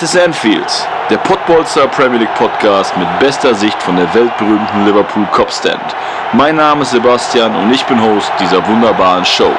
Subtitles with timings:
[0.00, 5.82] Ist Anfield, der Podbolster Premier League Podcast mit bester Sicht von der weltberühmten Liverpool Copstand.
[6.32, 9.50] Mein Name ist Sebastian und ich bin Host dieser wunderbaren Show.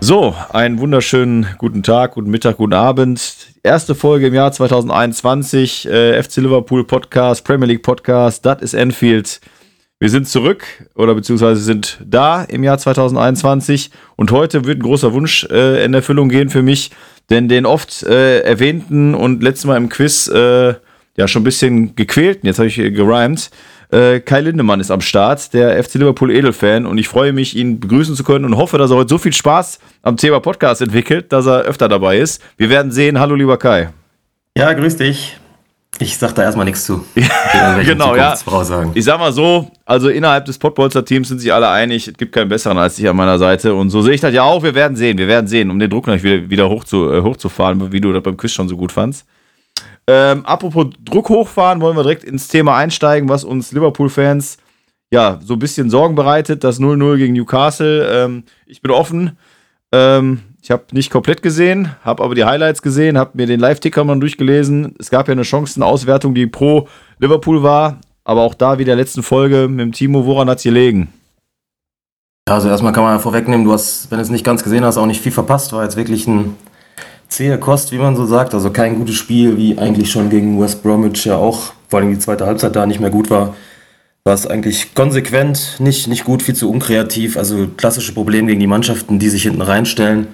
[0.00, 3.41] So, einen wunderschönen guten Tag, guten Mittag, guten Abend.
[3.64, 9.40] Erste Folge im Jahr 2021, äh, FC Liverpool Podcast, Premier League Podcast, das ist Enfield.
[10.00, 10.64] Wir sind zurück
[10.96, 15.94] oder beziehungsweise sind da im Jahr 2021 und heute wird ein großer Wunsch äh, in
[15.94, 16.90] Erfüllung gehen für mich,
[17.30, 20.74] denn den oft äh, erwähnten und letztes Mal im Quiz äh,
[21.16, 23.52] ja schon ein bisschen gequälten, jetzt habe ich gerimt,
[23.92, 26.86] äh, Kai Lindemann ist am Start, der FC Liverpool Edelfan.
[26.86, 29.32] Und ich freue mich, ihn begrüßen zu können und hoffe, dass er heute so viel
[29.32, 32.42] Spaß am Thema Podcast entwickelt, dass er öfter dabei ist.
[32.56, 33.20] Wir werden sehen.
[33.20, 33.90] Hallo, lieber Kai.
[34.56, 35.38] Ja, grüß dich.
[35.98, 37.04] Ich sag da erstmal nichts zu.
[37.84, 38.34] genau, ja.
[38.94, 42.48] Ich sag mal so, also innerhalb des Podbolster-Teams sind sich alle einig, es gibt keinen
[42.48, 43.74] besseren als dich an meiner Seite.
[43.74, 44.62] Und so sehe ich das ja auch.
[44.62, 47.20] Wir werden sehen, wir werden sehen, um den Druck noch wieder, wieder hoch zu, äh,
[47.20, 49.26] hochzufahren, wie du das beim Quiz schon so gut fandst.
[50.06, 54.58] Ähm, apropos Druck hochfahren, wollen wir direkt ins Thema einsteigen, was uns Liverpool-Fans
[55.12, 56.64] ja so ein bisschen Sorgen bereitet.
[56.64, 58.08] Das 0-0 gegen Newcastle.
[58.10, 59.38] Ähm, ich bin offen.
[59.92, 64.04] Ähm, ich habe nicht komplett gesehen, habe aber die Highlights gesehen, habe mir den Live-Ticker
[64.04, 64.94] mal durchgelesen.
[64.98, 67.98] Es gab ja eine Chancenauswertung, die pro Liverpool war.
[68.24, 71.12] Aber auch da wie der letzten Folge mit dem Timo, woran hat es gelegen?
[72.48, 74.96] Also erstmal kann man ja vorwegnehmen, du hast, wenn du es nicht ganz gesehen hast,
[74.96, 75.72] auch nicht viel verpasst.
[75.72, 76.56] War jetzt wirklich ein
[77.32, 78.54] zähe Kost, wie man so sagt.
[78.54, 82.18] Also kein gutes Spiel, wie eigentlich schon gegen West Bromwich ja auch, vor allem die
[82.18, 83.54] zweite Halbzeit da nicht mehr gut war.
[84.24, 87.36] War es eigentlich konsequent, nicht, nicht gut, viel zu unkreativ.
[87.36, 90.28] Also klassische Probleme gegen die Mannschaften, die sich hinten reinstellen.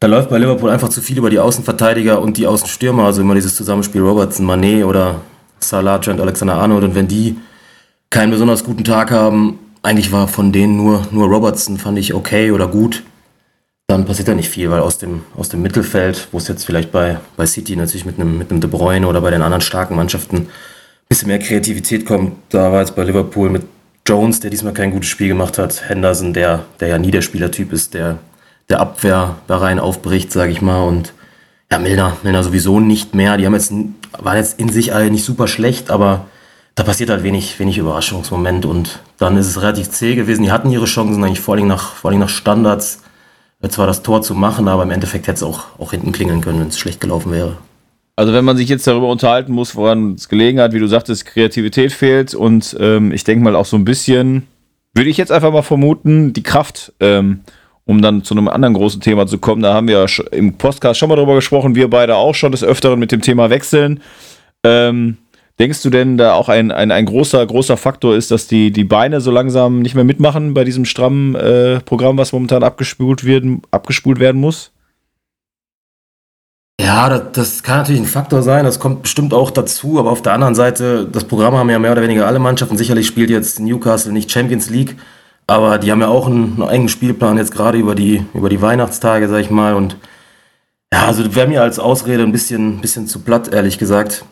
[0.00, 3.34] Da läuft bei Liverpool einfach zu viel über die Außenverteidiger und die Außenstürmer, also immer
[3.34, 5.20] dieses Zusammenspiel Robertson, Manet oder
[5.60, 6.84] Salah, Trent, Alexander-Arnold.
[6.84, 7.36] Und wenn die
[8.08, 12.50] keinen besonders guten Tag haben, eigentlich war von denen nur, nur Robertson, fand ich okay
[12.50, 13.02] oder gut
[13.90, 16.92] dann passiert da nicht viel, weil aus dem, aus dem Mittelfeld, wo es jetzt vielleicht
[16.92, 19.96] bei, bei City natürlich mit einem, mit einem De Bruyne oder bei den anderen starken
[19.96, 20.48] Mannschaften ein
[21.08, 23.62] bisschen mehr Kreativität kommt, da war jetzt bei Liverpool mit
[24.06, 27.72] Jones, der diesmal kein gutes Spiel gemacht hat, Henderson, der, der ja nie der Spielertyp
[27.72, 28.18] ist, der
[28.70, 31.12] der Abwehr da rein aufbricht, sage ich mal, und
[31.70, 33.36] ja, Milner, Milner sowieso nicht mehr.
[33.36, 33.72] Die haben jetzt,
[34.18, 36.26] waren jetzt in sich alle nicht super schlecht, aber
[36.76, 40.44] da passiert halt wenig, wenig Überraschungsmoment und dann ist es relativ zäh gewesen.
[40.44, 43.02] Die hatten ihre Chancen eigentlich vor allem nach, vor allem nach Standards
[43.68, 46.60] zwar das Tor zu machen, aber im Endeffekt hätte es auch, auch hinten klingeln können,
[46.60, 47.58] wenn es schlecht gelaufen wäre.
[48.16, 51.26] Also wenn man sich jetzt darüber unterhalten muss, woran es gelegen hat, wie du sagtest,
[51.26, 54.46] Kreativität fehlt und ähm, ich denke mal auch so ein bisschen,
[54.94, 57.40] würde ich jetzt einfach mal vermuten, die Kraft, ähm,
[57.84, 59.62] um dann zu einem anderen großen Thema zu kommen.
[59.62, 62.62] Da haben wir ja im Podcast schon mal drüber gesprochen, wir beide auch schon des
[62.64, 64.00] Öfteren mit dem Thema Wechseln.
[64.64, 65.16] Ähm,
[65.60, 68.84] Denkst du denn, da auch ein, ein, ein großer, großer Faktor ist, dass die, die
[68.84, 73.60] Beine so langsam nicht mehr mitmachen bei diesem strammen äh, Programm, was momentan abgespult werden,
[73.70, 74.72] abgespult werden muss?
[76.80, 80.22] Ja, das, das, kann natürlich ein Faktor sein, das kommt bestimmt auch dazu, aber auf
[80.22, 82.78] der anderen Seite, das Programm haben ja mehr oder weniger alle Mannschaften.
[82.78, 84.96] Sicherlich spielt jetzt Newcastle nicht Champions League,
[85.46, 88.62] aber die haben ja auch einen, einen engen Spielplan jetzt gerade über die, über die
[88.62, 89.74] Weihnachtstage, sag ich mal.
[89.74, 89.98] Und
[90.90, 94.24] ja, also wäre mir als Ausrede ein bisschen, bisschen zu platt, ehrlich gesagt.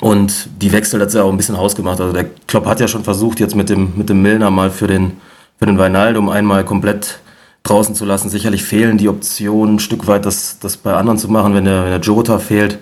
[0.00, 2.00] Und die Wechsel hat ja auch ein bisschen hausgemacht.
[2.00, 4.86] Also der Klopp hat ja schon versucht, jetzt mit dem, mit dem Milner mal für
[4.86, 5.12] den,
[5.58, 7.20] für den Weinaldum einmal komplett
[7.62, 8.28] draußen zu lassen.
[8.28, 11.84] Sicherlich fehlen die Optionen ein Stück weit, das, das bei anderen zu machen, wenn der,
[11.84, 12.78] wenn der Jota fehlt.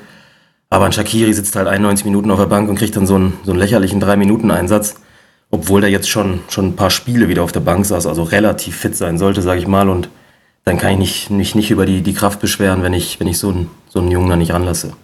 [0.70, 3.34] Aber ein Shakiri sitzt halt 91 Minuten auf der Bank und kriegt dann so einen,
[3.44, 4.97] so einen lächerlichen 3-Minuten-Einsatz.
[5.50, 8.76] Obwohl der jetzt schon, schon ein paar Spiele wieder auf der Bank saß, also relativ
[8.76, 9.88] fit sein sollte, sage ich mal.
[9.88, 10.09] Und
[10.64, 13.38] dann kann ich nicht, mich nicht über die, die Kraft beschweren, wenn ich, wenn ich
[13.38, 14.94] so einen, so einen Jungen da nicht ranlasse.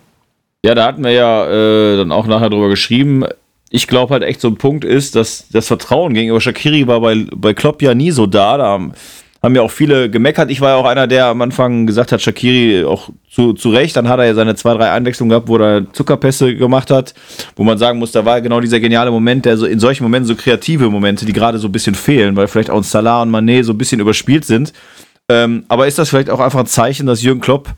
[0.65, 3.25] Ja, da hatten wir ja äh, dann auch nachher drüber geschrieben.
[3.71, 7.25] Ich glaube halt echt so ein Punkt ist, dass das Vertrauen gegenüber Shakiri war bei,
[7.35, 8.59] bei Klopp ja nie so da.
[8.59, 8.93] Da haben,
[9.43, 10.51] haben ja auch viele gemeckert.
[10.51, 13.97] Ich war ja auch einer, der am Anfang gesagt hat, Shakiri auch zu, zu Recht.
[13.97, 17.15] Dann hat er ja seine zwei, drei Einwechslungen gehabt, wo er Zuckerpässe gemacht hat,
[17.57, 20.27] wo man sagen muss, da war genau dieser geniale Moment, der so in solchen Momenten
[20.27, 23.65] so kreative Momente, die gerade so ein bisschen fehlen, weil vielleicht auch Salah und Manet
[23.65, 24.75] so ein bisschen überspielt sind.
[25.31, 27.71] Ähm, aber ist das vielleicht auch einfach ein Zeichen, dass Jürgen Klopp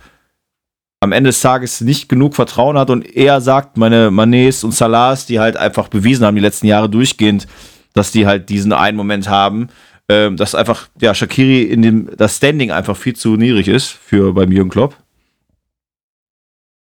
[1.03, 5.27] am Ende des Tages nicht genug Vertrauen hat und eher sagt, meine Manets und Salahs,
[5.27, 7.49] die halt einfach bewiesen haben, die letzten Jahre durchgehend,
[7.93, 9.67] dass die halt diesen einen Moment haben,
[10.07, 14.33] äh, dass einfach, ja, Shakiri in dem, das Standing einfach viel zu niedrig ist für
[14.33, 14.97] beim Jürgen Klopp.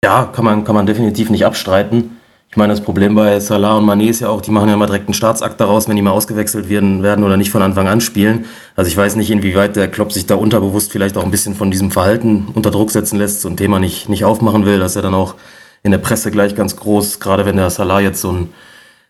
[0.04, 2.18] Ja, kann man, kann man definitiv nicht abstreiten.
[2.52, 4.86] Ich meine, das Problem bei Salah und Mané ist ja auch, die machen ja immer
[4.86, 8.02] direkt einen Staatsakt daraus, wenn die mal ausgewechselt werden, werden oder nicht von Anfang an
[8.02, 8.44] spielen.
[8.76, 11.72] Also ich weiß nicht, inwieweit der Klopp sich da unterbewusst vielleicht auch ein bisschen von
[11.72, 15.02] diesem Verhalten unter Druck setzen lässt, so ein Thema nicht, nicht aufmachen will, dass er
[15.02, 15.36] dann auch
[15.82, 18.50] in der Presse gleich ganz groß, gerade wenn der Salah jetzt so ein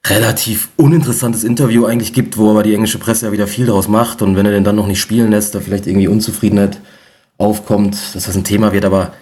[0.06, 4.22] relativ uninteressantes Interview eigentlich gibt, wo aber die englische Presse ja wieder viel daraus macht
[4.22, 6.80] und wenn er den dann noch nicht spielen lässt, da vielleicht irgendwie Unzufriedenheit
[7.40, 9.14] aufkommt, dass das ein Thema wird, aber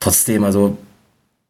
[0.00, 0.78] trotzdem, also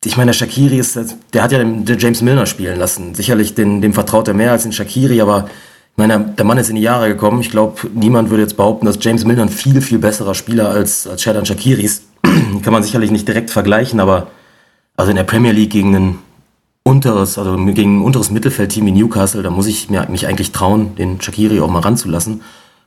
[0.05, 0.99] ich meine, der Shakiri ist,
[1.33, 3.15] der hat ja den, den James Milner spielen lassen.
[3.15, 5.47] Sicherlich den, dem vertraut er mehr als den Shakiri, aber
[5.93, 7.41] ich meine, der Mann ist in die Jahre gekommen.
[7.41, 11.07] Ich glaube, niemand würde jetzt behaupten, dass James Milner ein viel, viel besserer Spieler als,
[11.07, 12.05] als Sheridan Shakiri ist.
[12.23, 14.29] Kann man sicherlich nicht direkt vergleichen, aber
[14.97, 16.19] also in der Premier League gegen ein
[16.83, 20.95] unteres, also gegen ein unteres Mittelfeldteam wie Newcastle, da muss ich mir, mich eigentlich trauen,
[20.97, 22.43] den Shakiri auch mal ranzulassen.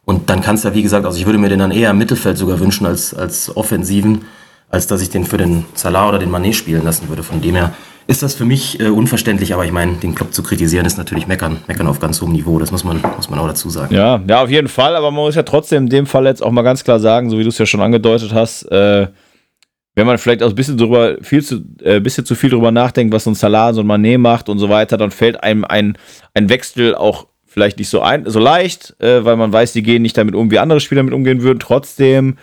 [0.05, 1.97] Und dann kannst du ja, wie gesagt, also ich würde mir den dann eher im
[1.97, 4.21] Mittelfeld sogar wünschen als, als Offensiven
[4.69, 7.23] als dass ich den für den Salah oder den Manet spielen lassen würde.
[7.23, 7.73] Von dem her
[8.07, 11.27] ist das für mich äh, unverständlich, aber ich meine, den Club zu kritisieren ist natürlich
[11.27, 13.93] meckern, meckern auf ganz hohem Niveau, das muss man, muss man auch dazu sagen.
[13.93, 16.51] Ja, ja, auf jeden Fall, aber man muss ja trotzdem in dem Fall jetzt auch
[16.51, 19.07] mal ganz klar sagen, so wie du es ja schon angedeutet hast, äh,
[19.95, 23.13] wenn man vielleicht auch ein bisschen drüber, viel zu, äh, bisschen zu viel drüber nachdenkt,
[23.13, 25.97] was so ein Salah, so ein Manet macht und so weiter, dann fällt einem ein,
[26.33, 30.01] ein Wechsel auch vielleicht nicht so, ein, so leicht, äh, weil man weiß, die gehen
[30.01, 31.59] nicht damit um, wie andere Spieler damit umgehen würden.
[31.59, 32.37] Trotzdem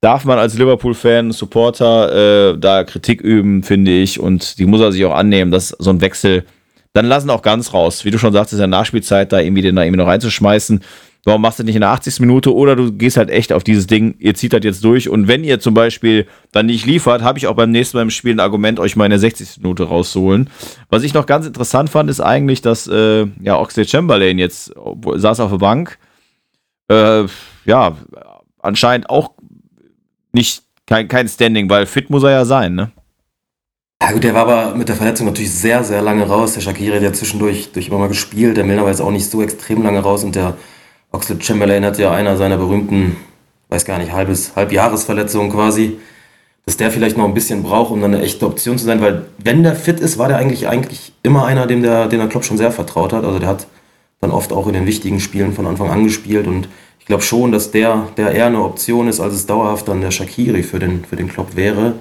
[0.00, 4.20] darf man als Liverpool-Fan, Supporter äh, da Kritik üben, finde ich.
[4.20, 6.44] Und die muss er sich auch annehmen, dass so ein Wechsel,
[6.92, 8.04] dann lassen auch ganz raus.
[8.04, 10.80] Wie du schon sagst, ist ja Nachspielzeit, da irgendwie den da irgendwie noch reinzuschmeißen.
[11.24, 12.20] Warum machst du nicht in der 80.
[12.20, 15.26] Minute oder du gehst halt echt auf dieses Ding, ihr zieht das jetzt durch und
[15.26, 18.34] wenn ihr zum Beispiel dann nicht liefert, habe ich auch beim nächsten Mal im Spiel
[18.34, 19.62] ein Argument, euch mal in der 60.
[19.62, 20.50] Minute rauszuholen.
[20.90, 24.74] Was ich noch ganz interessant fand, ist eigentlich, dass äh, ja Oxlade Chamberlain jetzt
[25.14, 25.98] saß auf der Bank,
[26.88, 27.24] äh,
[27.64, 27.96] ja,
[28.60, 29.30] anscheinend auch
[30.34, 32.90] nicht kein, kein Standing, weil fit muss er ja sein, ne?
[34.02, 36.52] Ja gut, der war aber mit der Verletzung natürlich sehr, sehr lange raus.
[36.54, 38.56] Der Shakiri hat ja zwischendurch durch immer mal gespielt.
[38.56, 40.56] Der Milner war jetzt auch nicht so extrem lange raus und der
[41.10, 43.16] Oxlade Chamberlain hat ja einer seiner berühmten,
[43.70, 45.98] weiß gar nicht, halbes, Halbjahresverletzungen quasi,
[46.66, 49.26] dass der vielleicht noch ein bisschen braucht, um dann eine echte Option zu sein, weil
[49.38, 52.44] wenn der fit ist, war der eigentlich eigentlich immer einer, dem der, dem der Klopp
[52.44, 53.24] schon sehr vertraut hat.
[53.24, 53.66] Also der hat
[54.20, 56.68] dann oft auch in den wichtigen Spielen von Anfang an gespielt und
[57.04, 60.10] ich glaube schon, dass der, der eher eine Option ist, als es dauerhaft dann der
[60.10, 61.96] Shakiri für den, für den Klopp wäre.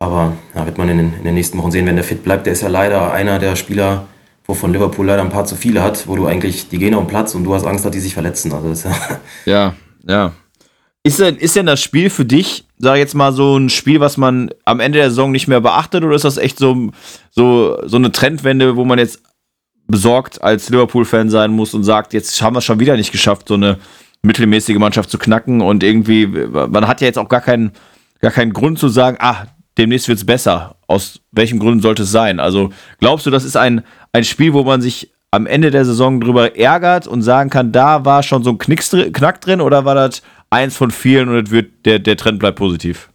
[0.00, 2.44] Aber ja, wird man in den, in den nächsten Wochen sehen, wenn der fit bleibt.
[2.44, 4.08] Der ist ja leider einer der Spieler,
[4.46, 7.06] wovon Liverpool leider ein paar zu viele hat, wo du eigentlich, die gehen auf den
[7.06, 8.52] Platz und du hast Angst, dass die sich verletzen.
[8.52, 8.88] Also
[9.44, 9.74] ja,
[10.04, 10.32] ja.
[11.04, 14.00] Ist denn, ist denn das Spiel für dich, sag ich jetzt mal, so ein Spiel,
[14.00, 16.90] was man am Ende der Saison nicht mehr beachtet, oder ist das echt so,
[17.30, 19.22] so, so eine Trendwende, wo man jetzt
[19.90, 23.48] besorgt als Liverpool-Fan sein muss und sagt, jetzt haben wir es schon wieder nicht geschafft,
[23.48, 23.78] so eine
[24.22, 27.72] mittelmäßige Mannschaft zu knacken und irgendwie, man hat ja jetzt auch gar keinen,
[28.20, 29.46] gar keinen Grund zu sagen, ah,
[29.78, 30.76] demnächst wird es besser.
[30.86, 32.40] Aus welchen Gründen sollte es sein?
[32.40, 33.82] Also glaubst du, das ist ein,
[34.12, 38.04] ein Spiel, wo man sich am Ende der Saison drüber ärgert und sagen kann, da
[38.04, 41.86] war schon so ein Knicks, Knack drin oder war das eins von vielen und wird,
[41.86, 43.09] der, der Trend bleibt positiv?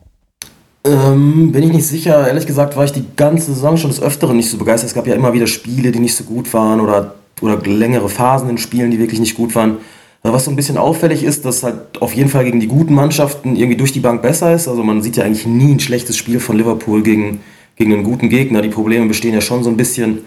[0.85, 2.27] Ähm, bin ich nicht sicher.
[2.27, 4.89] Ehrlich gesagt war ich die ganze Saison schon des Öfteren nicht so begeistert.
[4.89, 8.49] Es gab ja immer wieder Spiele, die nicht so gut waren oder, oder längere Phasen
[8.49, 9.77] in Spielen, die wirklich nicht gut waren.
[10.21, 13.55] Was so ein bisschen auffällig ist, dass halt auf jeden Fall gegen die guten Mannschaften
[13.55, 14.67] irgendwie durch die Bank besser ist.
[14.67, 17.41] Also man sieht ja eigentlich nie ein schlechtes Spiel von Liverpool gegen,
[17.75, 18.61] gegen einen guten Gegner.
[18.61, 20.19] Die Probleme bestehen ja schon so ein bisschen,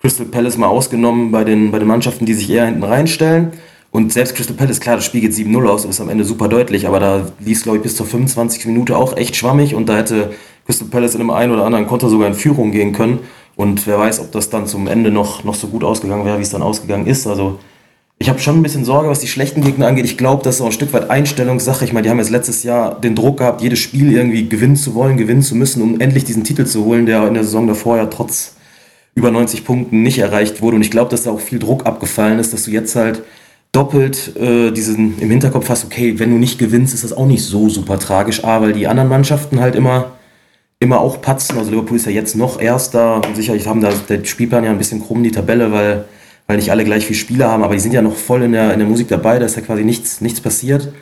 [0.00, 3.52] Crystal Palace mal ausgenommen, bei den, bei den Mannschaften, die sich eher hinten reinstellen.
[3.96, 6.86] Und selbst Crystal Palace, klar, das Spiel geht 7-0 aus, ist am Ende super deutlich,
[6.86, 8.66] aber da lief es, glaube ich, bis zur 25.
[8.66, 10.34] Minute auch echt schwammig und da hätte
[10.66, 13.20] Crystal Palace in einem einen oder anderen Konter sogar in Führung gehen können.
[13.54, 16.42] Und wer weiß, ob das dann zum Ende noch, noch so gut ausgegangen wäre, wie
[16.42, 17.26] es dann ausgegangen ist.
[17.26, 17.58] Also
[18.18, 20.04] ich habe schon ein bisschen Sorge, was die schlechten Gegner angeht.
[20.04, 21.86] Ich glaube, das ist auch ein Stück weit Einstellungssache.
[21.86, 24.94] Ich meine, die haben jetzt letztes Jahr den Druck gehabt, jedes Spiel irgendwie gewinnen zu
[24.94, 27.96] wollen, gewinnen zu müssen, um endlich diesen Titel zu holen, der in der Saison davor
[27.96, 28.56] ja trotz
[29.14, 30.76] über 90 Punkten nicht erreicht wurde.
[30.76, 33.22] Und ich glaube, dass da auch viel Druck abgefallen ist, dass du jetzt halt
[33.76, 37.44] doppelt äh, diesen im Hinterkopf hast, okay, wenn du nicht gewinnst, ist das auch nicht
[37.44, 38.42] so super tragisch.
[38.44, 40.12] A, weil die anderen Mannschaften halt immer,
[40.80, 41.58] immer auch patzen.
[41.58, 43.16] Also Liverpool ist ja jetzt noch Erster.
[43.16, 46.06] Und sicherlich haben da der Spielplan ja ein bisschen krumm, die Tabelle, weil
[46.46, 48.72] weil nicht alle gleich viel Spieler haben, aber die sind ja noch voll in der,
[48.72, 50.92] in der Musik dabei, da ist ja quasi nichts, nichts passiert.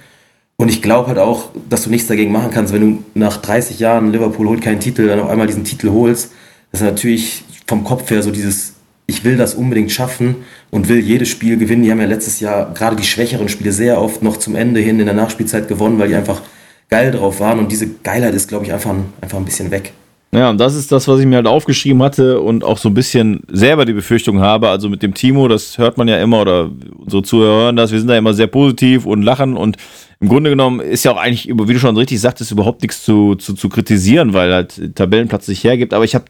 [0.57, 3.79] Und ich glaube halt auch, dass du nichts dagegen machen kannst, wenn du nach 30
[3.79, 6.31] Jahren Liverpool holt keinen Titel, dann auf einmal diesen Titel holst.
[6.71, 8.74] Das ist natürlich vom Kopf her so dieses,
[9.07, 10.37] ich will das unbedingt schaffen
[10.71, 11.83] und will jedes Spiel gewinnen.
[11.83, 14.99] Die haben ja letztes Jahr gerade die schwächeren Spiele sehr oft noch zum Ende hin
[14.99, 16.41] in der Nachspielzeit gewonnen, weil die einfach
[16.89, 17.59] geil drauf waren.
[17.59, 19.93] Und diese Geilheit ist, glaube ich, einfach, einfach ein bisschen weg.
[20.35, 22.95] Ja, und das ist das, was ich mir halt aufgeschrieben hatte und auch so ein
[22.95, 24.69] bisschen selber die Befürchtung habe.
[24.69, 28.01] Also mit dem Timo, das hört man ja immer oder unsere Zuhörer hören das, wir
[28.01, 29.77] sind da immer sehr positiv und lachen und
[30.19, 33.37] im Grunde genommen ist ja auch eigentlich, wie du schon richtig sagtest, überhaupt nichts zu,
[33.37, 35.95] zu, zu kritisieren, weil halt Tabellenplatz sich hergibt.
[35.95, 36.25] Aber ich habe,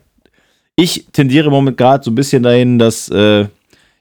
[0.75, 3.45] ich tendiere im Moment gerade so ein bisschen dahin, dass äh,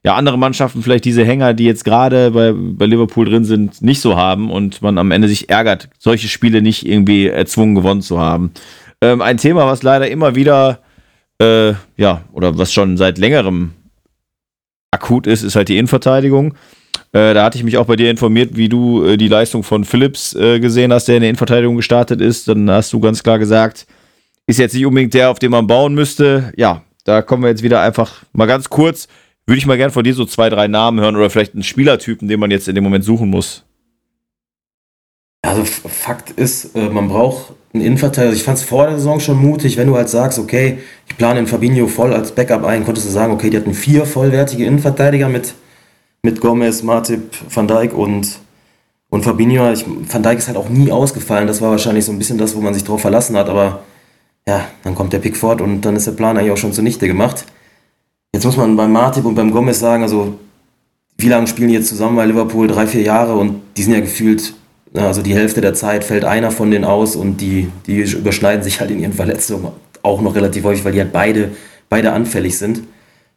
[0.03, 4.01] ja andere Mannschaften vielleicht diese Hänger, die jetzt gerade bei, bei Liverpool drin sind, nicht
[4.01, 8.19] so haben und man am Ende sich ärgert, solche Spiele nicht irgendwie erzwungen gewonnen zu
[8.21, 8.53] haben.
[9.01, 10.81] Ähm, ein Thema, was leider immer wieder
[11.41, 13.73] äh, ja, oder was schon seit längerem
[14.91, 16.55] akut ist, ist halt die Innenverteidigung.
[17.13, 19.85] Äh, da hatte ich mich auch bei dir informiert, wie du äh, die Leistung von
[19.85, 22.49] Phillips äh, gesehen hast, der in der Innenverteidigung gestartet ist.
[22.49, 23.87] Dann hast du ganz klar gesagt,
[24.47, 26.53] ist jetzt nicht unbedingt der, auf den man bauen müsste.
[26.57, 29.09] Ja, da kommen wir jetzt wieder einfach mal ganz kurz.
[29.47, 32.29] Würde ich mal gern von dir so zwei, drei Namen hören oder vielleicht einen Spielertypen,
[32.29, 33.65] den man jetzt in dem Moment suchen muss.
[35.43, 38.31] Also Fakt ist, äh, man braucht einen Innenverteidiger.
[38.31, 41.17] Also ich fand es vor der Saison schon mutig, wenn du halt sagst, okay, ich
[41.19, 44.65] plane den Fabinho voll als Backup ein, konntest du sagen, okay, die hatten vier vollwertige
[44.65, 45.55] Innenverteidiger mit,
[46.23, 48.39] mit Gomez, Martip, Van Dijk und,
[49.11, 49.71] und Fabinho.
[49.71, 51.47] Ich, Van Dijk ist halt auch nie ausgefallen.
[51.47, 53.51] Das war wahrscheinlich so ein bisschen das, wo man sich drauf verlassen hat.
[53.51, 53.83] Aber
[54.49, 57.45] ja, dann kommt der Pickford und dann ist der Plan eigentlich auch schon zunichte gemacht.
[58.35, 60.39] Jetzt muss man beim Martip und beim Gomez sagen, also
[61.17, 62.67] wie lange spielen die jetzt zusammen bei Liverpool?
[62.67, 64.55] Drei, vier Jahre und die sind ja gefühlt
[64.95, 68.81] also die Hälfte der Zeit fällt einer von denen aus und die, die überschneiden sich
[68.81, 69.73] halt in ihren Verletzungen
[70.03, 71.51] auch noch relativ häufig, weil die halt beide,
[71.89, 72.83] beide anfällig sind.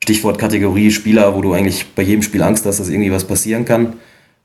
[0.04, 3.66] Stichwort Kategorie Spieler, wo du eigentlich bei jedem Spiel Angst hast, dass irgendwie was passieren
[3.66, 3.94] kann.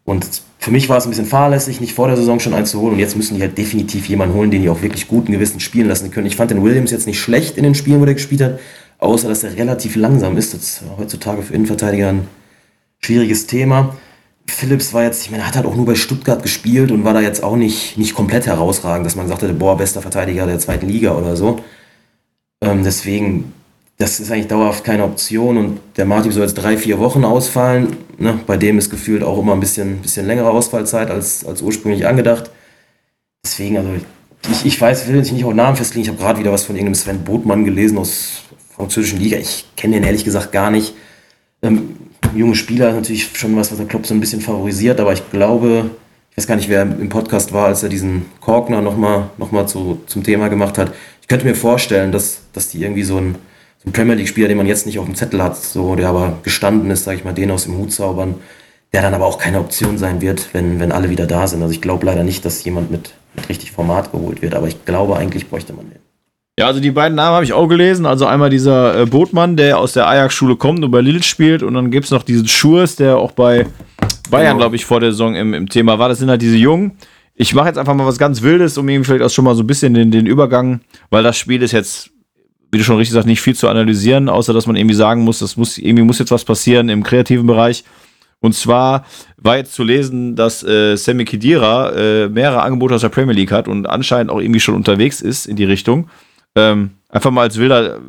[0.04, 2.94] Und für mich war es ein bisschen fahrlässig, nicht vor der Saison schon einzuholen.
[2.94, 5.88] Und jetzt müssen die halt definitiv jemanden holen, den die auch wirklich guten Gewissen spielen
[5.88, 6.26] lassen können.
[6.26, 8.58] Ich fand den Williams jetzt nicht schlecht in den Spielen, wo der gespielt hat,
[8.98, 10.54] außer dass er relativ langsam ist.
[10.54, 12.28] Das ist heutzutage für Innenverteidiger ein
[12.98, 13.96] schwieriges Thema.
[14.46, 17.20] Phillips war jetzt, ich meine, hat halt auch nur bei Stuttgart gespielt und war da
[17.20, 21.12] jetzt auch nicht, nicht komplett herausragend, dass man hätte, boah, bester Verteidiger der zweiten Liga
[21.12, 21.60] oder so.
[22.60, 23.52] Ähm, deswegen,
[24.02, 27.96] das ist eigentlich dauerhaft keine Option und der Martin soll jetzt drei, vier Wochen ausfallen.
[28.18, 28.40] Ne?
[28.48, 32.50] Bei dem ist gefühlt auch immer ein bisschen, bisschen längere Ausfallzeit als, als ursprünglich angedacht.
[33.44, 33.90] Deswegen, also
[34.50, 36.02] ich, ich weiß, will jetzt nicht auch Namen festlegen.
[36.02, 38.42] Ich habe gerade wieder was von irgendeinem Sven Botmann gelesen aus
[38.74, 39.36] französischen Liga.
[39.36, 40.94] Ich kenne den ehrlich gesagt gar nicht.
[41.62, 41.96] Ähm,
[42.34, 45.30] junge Spieler ist natürlich schon was, was der Klopp so ein bisschen favorisiert, aber ich
[45.30, 45.90] glaube,
[46.32, 49.68] ich weiß gar nicht, wer im Podcast war, als er diesen Korkner nochmal noch mal
[49.68, 50.92] zu, zum Thema gemacht hat.
[51.20, 53.36] Ich könnte mir vorstellen, dass, dass die irgendwie so ein,
[53.84, 56.90] ein Premier League-Spieler, den man jetzt nicht auf dem Zettel hat, so, der aber gestanden
[56.90, 58.36] ist, sage ich mal, den aus dem Hut zaubern,
[58.92, 61.62] der dann aber auch keine Option sein wird, wenn, wenn alle wieder da sind.
[61.62, 64.84] Also ich glaube leider nicht, dass jemand mit, mit richtig Format geholt wird, aber ich
[64.84, 65.98] glaube, eigentlich bräuchte man den.
[66.58, 68.04] Ja, also die beiden Namen habe ich auch gelesen.
[68.04, 71.62] Also einmal dieser äh, Botmann, der aus der Ajax-Schule kommt und bei Lille spielt.
[71.62, 73.66] Und dann gibt es noch diesen Schurs, der auch bei
[74.30, 74.58] Bayern, genau.
[74.58, 76.10] glaube ich, vor der Saison im, im Thema war.
[76.10, 76.92] Das sind halt diese Jungen.
[77.34, 79.62] Ich mache jetzt einfach mal was ganz Wildes, um ihm vielleicht auch schon mal so
[79.62, 82.10] ein bisschen den, den Übergang, weil das Spiel ist jetzt,
[82.72, 85.40] wie du schon richtig sagst, nicht viel zu analysieren, außer dass man irgendwie sagen muss,
[85.40, 87.84] das muss, irgendwie muss jetzt was passieren im kreativen Bereich.
[88.40, 89.04] Und zwar
[89.36, 93.52] war jetzt zu lesen, dass äh, Sammy Khedira äh, mehrere Angebote aus der Premier League
[93.52, 96.08] hat und anscheinend auch irgendwie schon unterwegs ist in die Richtung.
[96.56, 98.00] Ähm, einfach mal als wilder,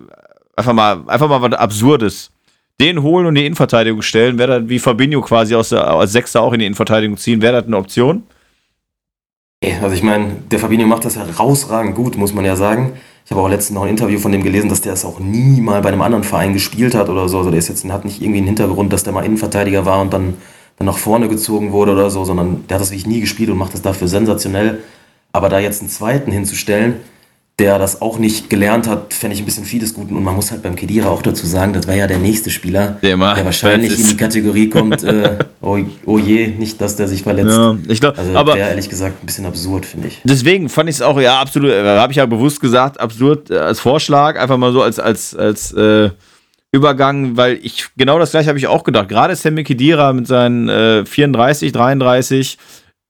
[0.55, 2.31] einfach mal, einfach mal was Absurdes.
[2.79, 6.41] Den holen und die Innenverteidigung stellen, wäre dann wie Fabinho quasi aus der, als Sechster
[6.41, 8.23] auch in die Innenverteidigung ziehen, wäre das eine Option?
[9.81, 12.93] Also ich meine, der Fabinho macht das herausragend gut, muss man ja sagen.
[13.25, 15.61] Ich habe auch letztens noch ein Interview von dem gelesen, dass der es auch nie
[15.61, 17.37] mal bei einem anderen Verein gespielt hat oder so.
[17.37, 20.13] Also der ist jetzt, hat nicht irgendwie einen Hintergrund, dass der mal Innenverteidiger war und
[20.13, 20.35] dann,
[20.77, 23.57] dann nach vorne gezogen wurde oder so, sondern der hat das wirklich nie gespielt und
[23.57, 24.79] macht das dafür sensationell.
[25.31, 26.95] Aber da jetzt einen zweiten hinzustellen,
[27.63, 30.17] der das auch nicht gelernt hat, fände ich ein bisschen vieles Guten.
[30.17, 32.97] Und man muss halt beim Kedira auch dazu sagen, das war ja der nächste Spieler,
[33.01, 37.23] der, der wahrscheinlich in die Kategorie kommt, äh, oh, oh, je, nicht, dass der sich
[37.23, 37.55] verletzt.
[37.55, 40.19] Ja, ich glaub, also aber wäre ehrlich gesagt ein bisschen absurd, finde ich.
[40.25, 43.59] Deswegen fand ich es auch, ja, absolut, äh, habe ich ja bewusst gesagt, absurd äh,
[43.59, 46.09] als Vorschlag, einfach mal so als, als, als äh,
[46.73, 49.07] Übergang, weil ich genau das gleiche habe ich auch gedacht.
[49.07, 52.57] Gerade Sammy Kedira mit seinen äh, 34, 33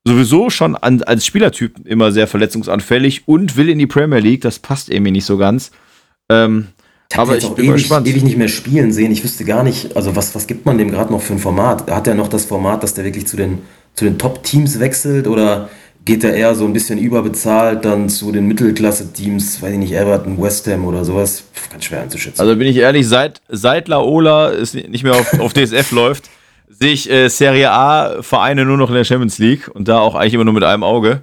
[0.05, 4.41] sowieso schon an, als Spielertyp immer sehr verletzungsanfällig und will in die Premier League.
[4.41, 5.71] Das passt irgendwie nicht so ganz.
[6.29, 6.67] Ähm,
[7.11, 8.07] ich aber ich bin ewig, gespannt.
[8.07, 9.11] ewig nicht mehr spielen sehen.
[9.11, 11.89] Ich wüsste gar nicht, also was, was gibt man dem gerade noch für ein Format?
[11.89, 13.59] Hat er noch das Format, dass der wirklich zu den,
[13.93, 15.69] zu den Top-Teams wechselt oder
[16.05, 20.41] geht er eher so ein bisschen überbezahlt dann zu den Mittelklasse-Teams, weiß ich nicht, Everton,
[20.41, 21.43] West Ham oder sowas?
[21.71, 22.41] Ganz schwer einzuschätzen.
[22.41, 26.29] Also bin ich ehrlich, seit, seit Laola es nicht mehr auf, auf DSF läuft,
[26.67, 30.15] sehe ich äh, Serie A Vereine nur noch in der Champions League und da auch
[30.15, 31.21] eigentlich immer nur mit einem Auge.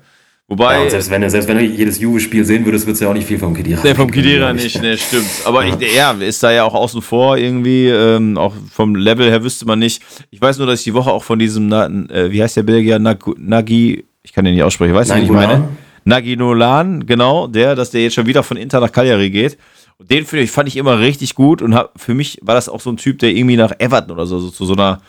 [0.51, 0.83] Wobei.
[0.83, 3.29] Ja, selbst, wenn, selbst wenn du jedes Juve-Spiel sehen würdest, würdest du ja auch nicht
[3.29, 3.81] viel vom Kedira.
[3.85, 5.29] Nee, vom Kedira nicht, ne, stimmt.
[5.45, 5.77] Aber ja.
[5.79, 7.87] Ich, ja, ist da ja auch außen vor irgendwie.
[7.87, 10.03] Ähm, auch vom Level her wüsste man nicht.
[10.31, 12.99] Ich weiß nur, dass ich die Woche auch von diesem, äh, wie heißt der Belgier?
[12.99, 15.69] Nag Nagi, ich kann den nicht aussprechen, weißt du, wie ich meine?
[16.05, 19.57] Nagi Nolan, genau, der, dass der jetzt schon wieder von Inter nach Cagliari geht.
[19.99, 22.81] Und den ich, fand ich immer richtig gut und hab, für mich war das auch
[22.81, 25.01] so ein Typ, der irgendwie nach Everton oder so, so zu so einer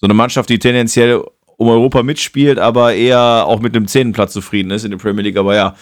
[0.00, 1.22] so eine Mannschaft, die tendenziell
[1.56, 5.24] um Europa mitspielt, aber eher auch mit einem zehnten Platz zufrieden ist in der Premier
[5.24, 5.36] League.
[5.36, 5.74] Aber ja,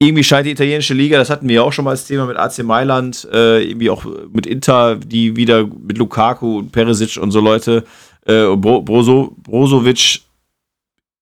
[0.00, 2.36] irgendwie scheint die italienische Liga, das hatten wir ja auch schon mal als Thema mit
[2.36, 7.40] AC Mailand, äh, irgendwie auch mit Inter, die wieder mit Lukaku und Perisic und so
[7.40, 7.84] Leute,
[8.26, 10.20] äh, Bro Brozo Brozovic,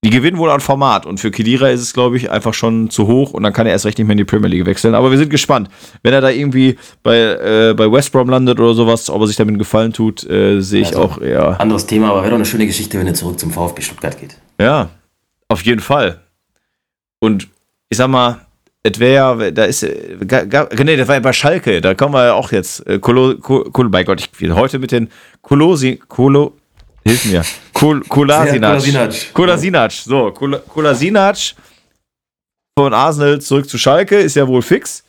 [0.07, 3.09] die gewinnen wohl an Format und für Kedira ist es, glaube ich, einfach schon zu
[3.09, 4.95] hoch und dann kann er erst recht nicht mehr in die Premier League wechseln.
[4.95, 5.69] Aber wir sind gespannt.
[6.05, 9.35] Wenn er da irgendwie bei, äh, bei West Brom landet oder sowas, ob er sich
[9.35, 11.61] damit einen Gefallen tut, äh, sehe ich also, auch eher.
[11.61, 14.37] Anderes Thema, aber wäre doch eine schöne Geschichte, wenn er zurück zum VfB Stuttgart geht.
[14.61, 14.91] Ja,
[15.49, 16.21] auf jeden Fall.
[17.19, 17.49] Und
[17.89, 18.47] ich sag mal,
[18.85, 20.19] es wäre, da ist, äh,
[20.85, 23.89] nee, das war ja bei Schalke, da kommen wir ja auch jetzt, äh, Kolo, Kolo,
[23.91, 25.09] bei Gott, ich heute mit den
[25.43, 26.53] Kolosi, Kolo,
[27.07, 27.43] Hilf mir.
[27.77, 29.35] Kol Kolasinac.
[29.35, 29.93] Kolasinac.
[29.93, 31.37] So, Kol Kolasinac
[32.79, 35.05] von Arsenal zurück zu Schalke, ist ja wohl fix.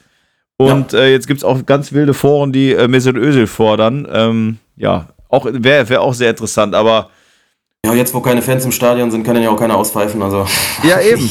[0.57, 1.00] Und ja.
[1.00, 4.05] äh, jetzt gibt es auch ganz wilde Foren, die äh, Mesut Özil fordern.
[4.12, 7.09] Ähm, ja, auch wäre wär auch sehr interessant, aber.
[7.86, 10.21] Ja, jetzt, wo keine Fans im Stadion sind, können ja auch keiner auspfeifen.
[10.21, 10.45] Also.
[10.83, 11.29] Ja, eben.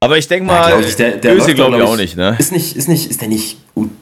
[0.00, 2.36] aber ich denke mal, ja, ich, der, der Özil glaube ich auch nicht, ne?
[2.38, 3.58] Ist nicht, ist nicht, ist der nicht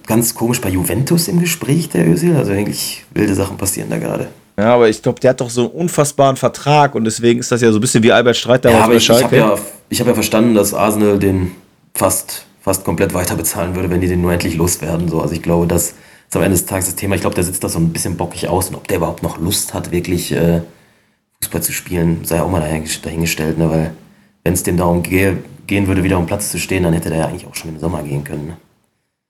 [0.07, 2.37] ganz komisch bei Juventus im Gespräch, der Özil?
[2.37, 4.29] Also eigentlich wilde Sachen passieren da gerade.
[4.59, 7.63] Ja, aber ich glaube, der hat doch so einen unfassbaren Vertrag und deswegen ist das
[7.63, 9.37] ja so ein bisschen wie Albert Streit damals ja, bei Schalke.
[9.37, 11.53] Ich habe ja, hab ja verstanden, dass Arsenal den
[11.95, 15.09] fast, fast komplett weiter bezahlen würde, wenn die den nur endlich loswerden.
[15.09, 15.21] So.
[15.21, 15.95] Also ich glaube, das
[16.29, 17.15] ist am Ende des Tages das Thema.
[17.15, 19.39] Ich glaube, der sitzt da so ein bisschen bockig aus und ob der überhaupt noch
[19.39, 20.61] Lust hat, wirklich äh,
[21.41, 23.71] Fußball zu spielen, sei auch mal dahingestellt, ne?
[23.71, 23.91] weil
[24.45, 27.19] wenn es dem darum gehe, gehen würde, wieder um Platz zu stehen, dann hätte der
[27.19, 28.49] ja eigentlich auch schon im Sommer gehen können.
[28.49, 28.57] Ne?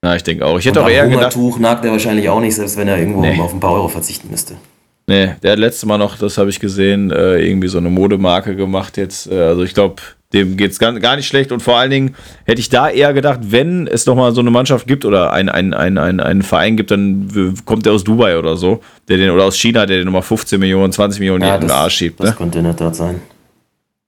[0.05, 0.59] Ja, ich denke auch.
[0.59, 2.99] Ich hätte und auch eher Hungertuch gedacht, nagt er wahrscheinlich auch nicht, selbst wenn er
[2.99, 3.39] irgendwo nee.
[3.41, 4.57] auf ein paar Euro verzichten müsste.
[5.07, 8.55] Nee, der hat letztes Mal noch, das habe ich gesehen, äh, irgendwie so eine Modemarke
[8.55, 9.31] gemacht jetzt.
[9.31, 9.97] Äh, also ich glaube,
[10.33, 11.53] dem geht es gar, gar nicht schlecht.
[11.53, 14.87] Und vor allen Dingen hätte ich da eher gedacht, wenn es nochmal so eine Mannschaft
[14.87, 18.57] gibt oder ein, ein, ein, ein, einen Verein gibt, dann kommt der aus Dubai oder
[18.57, 21.63] so, der den, oder aus China, der den nochmal 15 Millionen, 20 Millionen ja, in
[21.63, 22.21] den Arsch schiebt.
[22.21, 22.37] Das ne?
[22.37, 23.21] könnte in der Tat sein.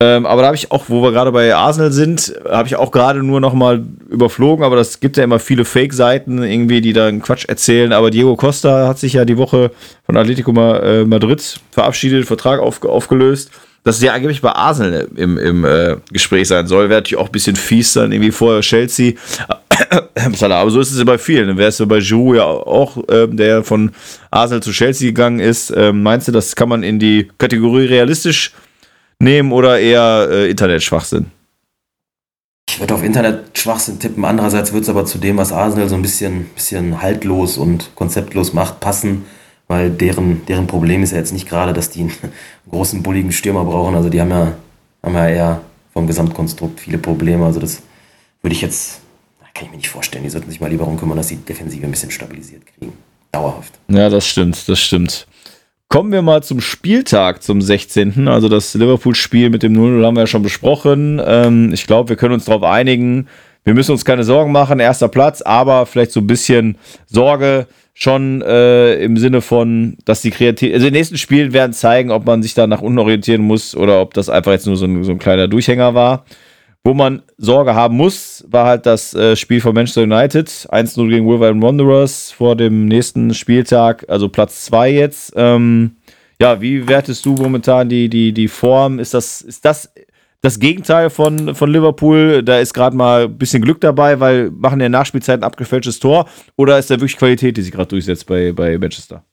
[0.01, 2.91] Ähm, aber da habe ich auch, wo wir gerade bei Arsenal sind, habe ich auch
[2.91, 7.11] gerade nur noch mal überflogen, aber das gibt ja immer viele Fake-Seiten irgendwie, die da
[7.13, 7.93] Quatsch erzählen.
[7.93, 9.71] Aber Diego Costa hat sich ja die Woche
[10.05, 13.51] von Atletico äh, Madrid verabschiedet, Vertrag auf, aufgelöst.
[13.85, 17.33] Dass der angeblich bei Arsenal im, im äh, Gespräch sein soll, wäre natürlich auch ein
[17.33, 19.13] bisschen fies dann irgendwie vorher Chelsea.
[20.41, 21.49] aber so ist es ja bei vielen.
[21.49, 23.93] Dann wäre es ja bei Giroud ja auch, äh, der von
[24.31, 25.73] Arsenal zu Chelsea gegangen ist.
[25.77, 28.53] Ähm, meinst du, das kann man in die Kategorie realistisch
[29.25, 31.27] nehmen oder eher äh, Internetschwachsinn?
[32.69, 34.25] Ich würde auf Internet-Schwachsinn tippen.
[34.25, 38.53] Andererseits wird es aber zu dem, was Arsenal so ein bisschen, bisschen haltlos und konzeptlos
[38.53, 39.27] macht, passen,
[39.69, 42.13] weil deren, deren Problem ist ja jetzt nicht gerade, dass die einen
[42.71, 43.95] großen, bulligen Stürmer brauchen.
[43.95, 44.55] Also die haben ja,
[45.03, 45.61] haben ja eher
[45.93, 47.45] vom Gesamtkonstrukt viele Probleme.
[47.47, 47.83] Also das
[48.43, 49.01] würde ich jetzt,
[49.55, 50.25] kann ich mir nicht vorstellen.
[50.25, 52.93] Die sollten sich mal lieber darum kümmern, dass die Defensive ein bisschen stabilisiert kriegen.
[53.31, 53.73] Dauerhaft.
[53.89, 55.27] Ja, das stimmt, das stimmt.
[55.89, 58.27] Kommen wir mal zum Spieltag, zum 16.
[58.27, 61.21] Also das Liverpool-Spiel mit dem 0-0 haben wir ja schon besprochen.
[61.25, 63.29] Ähm, ich glaube, wir können uns darauf einigen.
[63.65, 68.43] Wir müssen uns keine Sorgen machen, erster Platz, aber vielleicht so ein bisschen Sorge schon
[68.43, 70.75] äh, im Sinne von, dass die Kreativ...
[70.75, 74.01] Also die nächsten Spiele werden zeigen, ob man sich da nach unten orientieren muss oder
[74.01, 76.25] ob das einfach jetzt nur so ein, so ein kleiner Durchhänger war.
[76.87, 80.49] Wo man Sorge haben muss, war halt das äh, Spiel von Manchester United.
[80.49, 85.33] 1-0 gegen Wolverhampton Wanderers vor dem nächsten Spieltag, also Platz 2 jetzt.
[85.35, 85.97] Ähm,
[86.39, 88.99] ja, wie wertest du momentan die, die, die Form?
[88.99, 89.95] Ist das, ist das
[90.43, 92.43] das Gegenteil von, von Liverpool?
[92.43, 96.29] Da ist gerade mal ein bisschen Glück dabei, weil machen ja Nachspielzeit ein abgefälschtes Tor?
[96.57, 99.25] Oder ist da wirklich Qualität, die sich gerade durchsetzt bei, bei Manchester?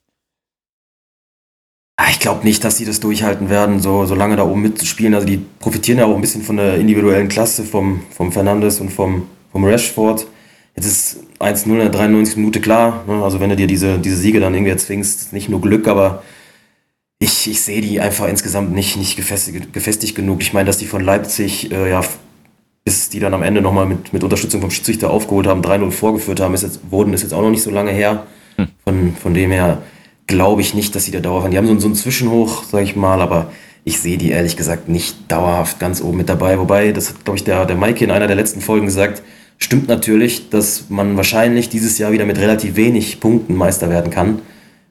[1.96, 5.14] Ah, ich glaube nicht, dass sie das durchhalten werden, so, so lange da oben mitzuspielen.
[5.14, 8.90] Also die profitieren ja auch ein bisschen von der individuellen Klasse vom, vom Fernandes und
[8.90, 10.26] vom, vom Rashford.
[10.74, 12.36] Jetzt ist 1-0 in der 93.
[12.36, 13.04] Minute klar.
[13.06, 13.22] Ne?
[13.22, 16.22] Also wenn du dir diese, diese Siege dann irgendwie erzwingst, ist nicht nur Glück, aber
[17.18, 20.40] ich, ich sehe die einfach insgesamt nicht, nicht gefestigt, gefestigt genug.
[20.40, 22.00] Ich meine, dass die von Leipzig, äh, ja,
[22.84, 26.40] bis die dann am Ende nochmal mit, mit Unterstützung vom Schiedsrichter aufgeholt haben, 3-0 vorgeführt
[26.40, 28.26] haben, ist jetzt, wurden, ist jetzt auch noch nicht so lange her.
[28.56, 28.68] Hm.
[28.82, 29.82] Von, von dem her
[30.26, 31.52] glaube ich nicht, dass sie da dauerhaft.
[31.52, 33.50] Die haben so, so einen Zwischenhoch, sage ich mal, aber
[33.84, 36.58] ich sehe die ehrlich gesagt nicht dauerhaft ganz oben mit dabei.
[36.58, 39.22] Wobei, das hat, glaube ich, der, der Maike in einer der letzten Folgen gesagt,
[39.58, 44.40] stimmt natürlich, dass man wahrscheinlich dieses Jahr wieder mit relativ wenig Punkten Meister werden kann.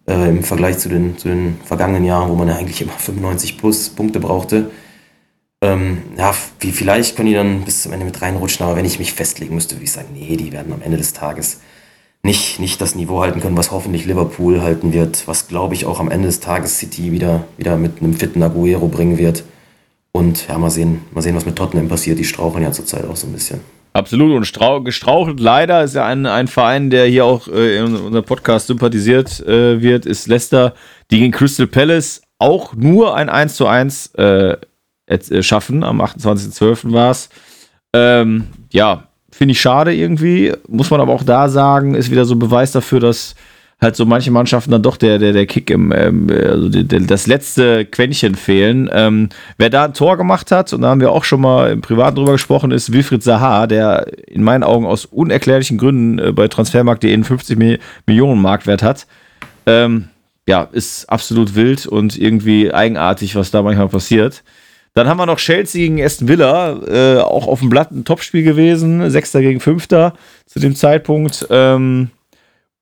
[0.07, 3.57] Äh, Im Vergleich zu den, zu den vergangenen Jahren, wo man ja eigentlich immer 95
[3.57, 4.71] plus Punkte brauchte.
[5.63, 9.13] Ähm, ja, vielleicht können die dann bis zum Ende mit reinrutschen, aber wenn ich mich
[9.13, 11.59] festlegen müsste, würde ich sagen, nee, die werden am Ende des Tages
[12.23, 15.99] nicht, nicht das Niveau halten können, was hoffentlich Liverpool halten wird, was glaube ich auch
[15.99, 19.43] am Ende des Tages City wieder, wieder mit einem fitten Aguero bringen wird.
[20.11, 22.19] Und ja, mal sehen, mal sehen, was mit Tottenham passiert.
[22.19, 23.61] Die straucheln ja zurzeit auch so ein bisschen.
[23.93, 27.95] Absolut und strauch, gestrauchelt leider ist ja ein, ein Verein, der hier auch äh, in
[27.95, 30.75] unserem Podcast sympathisiert äh, wird, ist Leicester,
[31.11, 34.55] die gegen Crystal Palace auch nur ein 1 zu 1 äh,
[35.07, 35.83] äh, schaffen.
[35.83, 36.93] Am 28.12.
[36.93, 37.29] war es.
[37.93, 40.53] Ähm, ja, Finde ich schade irgendwie.
[40.67, 43.35] Muss man aber auch da sagen, ist wieder so Beweis dafür, dass
[43.81, 46.99] halt so manche Mannschaften dann doch der, der, der Kick im, ähm, also die, der,
[46.99, 48.89] das letzte Quäntchen fehlen.
[48.93, 51.81] Ähm, wer da ein Tor gemacht hat, und da haben wir auch schon mal im
[51.81, 56.47] Privat drüber gesprochen, ist Wilfried Zaha, der in meinen Augen aus unerklärlichen Gründen äh, bei
[56.47, 59.07] Transfermarkt.de einen 50 Mi Millionen Marktwert hat.
[59.65, 60.09] Ähm,
[60.47, 64.43] ja, ist absolut wild und irgendwie eigenartig, was da manchmal passiert.
[64.93, 68.43] Dann haben wir noch Chelsea gegen Aston Villa, äh, auch auf dem Blatt ein Topspiel
[68.43, 70.13] gewesen, Sechster gegen Fünfter
[70.45, 71.47] zu dem Zeitpunkt.
[71.49, 72.09] Ähm,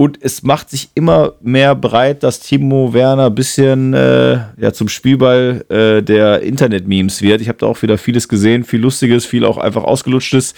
[0.01, 4.87] und es macht sich immer mehr breit, dass Timo Werner ein bisschen äh, ja, zum
[4.87, 7.41] Spielball äh, der Internet-Memes wird.
[7.41, 10.55] Ich habe da auch wieder vieles gesehen, viel Lustiges, viel auch einfach Ausgelutschtes.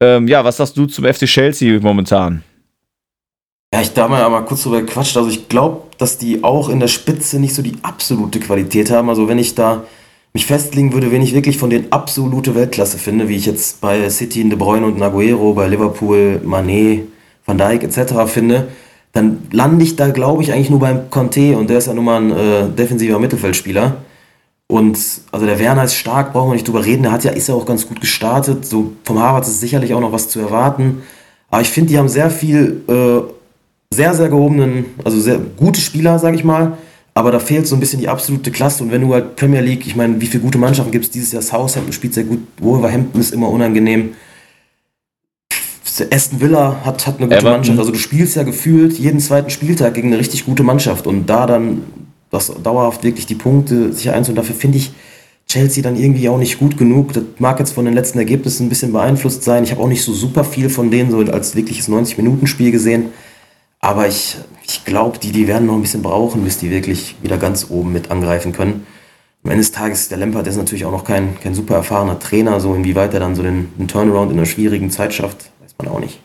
[0.00, 2.42] Ähm, ja, was sagst du zum FC Chelsea momentan?
[3.72, 5.16] Ja, ich da mal aber kurz drüber gequatscht.
[5.16, 9.10] Also ich glaube, dass die auch in der Spitze nicht so die absolute Qualität haben.
[9.10, 9.84] Also wenn ich da
[10.32, 14.08] mich festlegen würde, wen ich wirklich von den absolute Weltklasse finde, wie ich jetzt bei
[14.10, 17.08] City, De Bruyne und Naguero, bei Liverpool, Manet,
[17.44, 18.14] Van Dijk etc.
[18.26, 18.68] finde,
[19.12, 22.04] dann lande ich da, glaube ich, eigentlich nur beim Conte und der ist ja nun
[22.04, 23.96] mal ein äh, defensiver Mittelfeldspieler.
[24.68, 24.98] Und
[25.32, 27.02] also der Werner ist stark, brauchen wir nicht drüber reden.
[27.02, 28.64] Der hat ja, ist ja auch ganz gut gestartet.
[28.64, 31.02] So vom Harvard ist sicherlich auch noch was zu erwarten.
[31.50, 33.20] Aber ich finde, die haben sehr viel, äh,
[33.92, 36.78] sehr, sehr gehobenen, also sehr gute Spieler, sage ich mal.
[37.14, 38.84] Aber da fehlt so ein bisschen die absolute Klasse.
[38.84, 41.32] Und wenn du halt Premier League, ich meine, wie viele gute Mannschaften gibt es dieses
[41.32, 41.42] Jahr?
[41.42, 44.14] Southampton spielt sehr gut, Wolverhampton ist immer unangenehm.
[46.10, 47.52] Aston Villa hat, hat eine gute Everton.
[47.52, 47.78] Mannschaft.
[47.78, 51.46] Also du spielst ja gefühlt jeden zweiten Spieltag gegen eine richtig gute Mannschaft und da
[51.46, 51.82] dann
[52.30, 54.92] das dauerhaft wirklich die Punkte sich einzuholen, dafür finde ich
[55.46, 57.12] Chelsea dann irgendwie auch nicht gut genug.
[57.12, 59.64] Das mag jetzt von den letzten Ergebnissen ein bisschen beeinflusst sein.
[59.64, 63.06] Ich habe auch nicht so super viel von denen so als wirkliches 90-Minuten-Spiel gesehen.
[63.80, 67.38] Aber ich, ich glaube, die, die werden noch ein bisschen brauchen, bis die wirklich wieder
[67.38, 68.86] ganz oben mit angreifen können.
[69.42, 72.60] Am Ende des Tages, der Lampard ist natürlich auch noch kein, kein super erfahrener Trainer,
[72.60, 75.50] so inwieweit er dann so den, den Turnaround in einer schwierigen Zeit schafft
[75.82, 76.20] man auch nicht.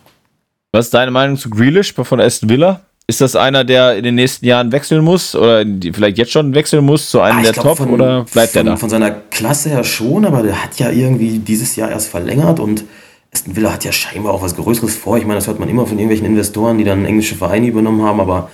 [0.72, 2.82] Was ist deine Meinung zu Grealish von Aston Villa?
[3.08, 5.63] Ist das einer, der in den nächsten Jahren wechseln muss oder
[5.94, 8.65] vielleicht jetzt schon wechseln muss zu einem ah, der glaub, Top von, oder bleibt von,
[8.65, 8.78] der da?
[8.78, 12.84] Von seiner Klasse her schon, aber der hat ja irgendwie dieses Jahr erst verlängert und
[13.36, 15.17] Aston Villa hat ja scheinbar auch was Größeres vor.
[15.17, 18.19] Ich meine, das hört man immer von irgendwelchen Investoren, die dann englische Vereine übernommen haben,
[18.19, 18.50] aber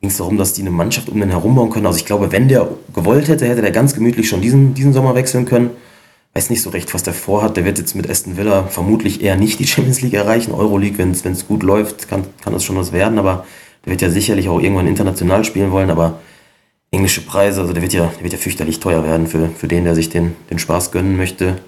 [0.00, 1.86] ging es darum, dass die eine Mannschaft um den herum bauen können.
[1.86, 5.14] Also ich glaube, wenn der gewollt hätte, hätte der ganz gemütlich schon diesen, diesen Sommer
[5.14, 5.70] wechseln können
[6.34, 7.56] weiß nicht so recht, was der vorhat.
[7.56, 10.52] Der wird jetzt mit Aston Villa vermutlich eher nicht die Champions League erreichen.
[10.52, 13.46] Euroleague, wenn es gut läuft, kann, kann das schon was werden, aber
[13.84, 16.20] der wird ja sicherlich auch irgendwann international spielen wollen, aber
[16.92, 19.84] englische Preise, also der wird ja, der wird ja fürchterlich teuer werden für, für den,
[19.84, 21.58] der sich den, den Spaß gönnen möchte.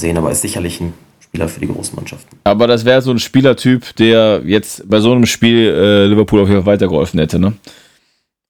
[0.00, 0.92] Sehen, aber ist sicherlich ein
[1.36, 2.36] Spieler für die großen Mannschaften.
[2.44, 6.48] Aber das wäre so ein Spielertyp, der jetzt bei so einem Spiel äh, Liverpool auf
[6.48, 7.52] jeden Fall weitergeholfen hätte, ne?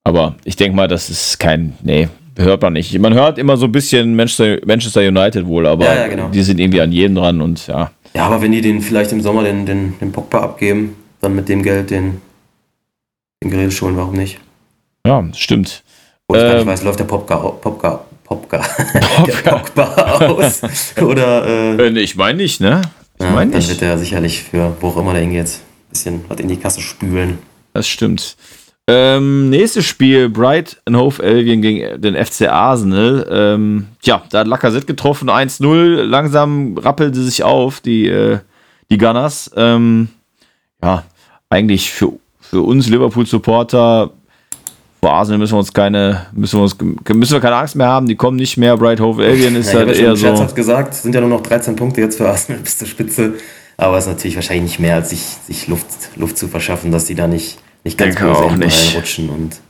[0.05, 2.97] Aber ich denke mal, das ist kein, nee, hört man nicht.
[2.99, 6.29] Man hört immer so ein bisschen Manchester, Manchester United wohl, aber ja, ja, genau.
[6.29, 7.91] die sind irgendwie an jeden dran und ja.
[8.15, 11.49] Ja, aber wenn die den vielleicht im Sommer den, den, den Pogba abgeben, dann mit
[11.49, 12.21] dem Geld den,
[13.43, 14.39] den Grealish holen, warum nicht?
[15.05, 15.83] Ja, stimmt.
[16.29, 18.61] Wo ich ähm, gar nicht ähm, weiß, läuft der Popka, Popka, Popka,
[19.45, 19.85] Pogba
[20.29, 20.61] aus?
[21.01, 22.83] Oder, äh, äh, ich meine nicht, ne?
[23.19, 23.71] Ich ja, mein dann nicht.
[23.71, 26.81] wird er sicherlich für wo auch immer der hingeht, ein bisschen was in die Kasse
[26.81, 27.39] spülen.
[27.73, 28.37] Das stimmt.
[28.89, 33.27] Ähm, nächstes Spiel, Bright and Hove Albion gegen den FC Arsenal.
[33.31, 36.03] Ähm, ja, da hat Lacazette getroffen, 1-0.
[36.03, 38.39] Langsam rappelte sich auf, die, äh,
[38.91, 39.51] die Gunners.
[39.57, 40.09] Ähm,
[40.83, 41.05] ja,
[41.49, 44.13] eigentlich für, für uns Liverpool-Supporter
[45.01, 48.07] vor Arsenal müssen wir uns keine, müssen wir uns, müssen wir keine Angst mehr haben,
[48.07, 48.77] die kommen nicht mehr.
[48.77, 50.45] Bright Hove Albion ist ja, halt eher so.
[50.45, 53.35] Ich gesagt, sind ja nur noch 13 Punkte jetzt für Arsenal bis zur Spitze.
[53.77, 57.05] Aber es ist natürlich wahrscheinlich nicht mehr, als sich, sich Luft, Luft zu verschaffen, dass
[57.05, 58.95] die da nicht nicht ganz Denke auch nicht.
[58.95, 59.61] reinrutschen und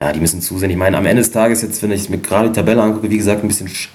[0.00, 0.68] ja, die müssen zusehen.
[0.68, 3.16] Ich meine, am Ende des Tages, jetzt, wenn ich mir gerade die Tabelle angucke, wie
[3.16, 3.88] gesagt, ein bisschen sch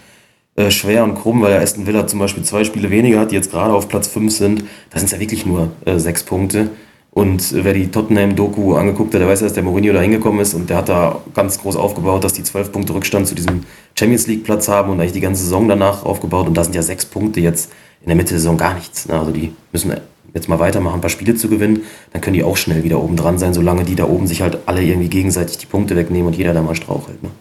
[0.55, 3.35] äh, schwer und krumm, weil der Aston Villa zum Beispiel zwei Spiele weniger hat, die
[3.35, 4.63] jetzt gerade auf Platz 5 sind.
[4.89, 6.69] Da sind es ja wirklich nur äh, sechs Punkte.
[7.17, 10.69] Und wer die Tottenham-Doku angeguckt hat, der weiß, dass der Mourinho da hingekommen ist und
[10.69, 13.63] der hat da ganz groß aufgebaut, dass die zwölf Punkte Rückstand zu diesem
[13.97, 16.45] Champions League-Platz haben und eigentlich die ganze Saison danach aufgebaut.
[16.45, 19.07] Und da sind ja sechs Punkte jetzt in der Mitte der Saison gar nichts.
[19.07, 19.17] Ne?
[19.17, 19.95] Also die müssen
[20.35, 23.15] jetzt mal weitermachen, ein paar Spiele zu gewinnen, dann können die auch schnell wieder oben
[23.15, 26.37] dran sein, solange die da oben sich halt alle irgendwie gegenseitig die Punkte wegnehmen und
[26.37, 27.23] jeder da mal strauchelt.
[27.23, 27.31] Ne?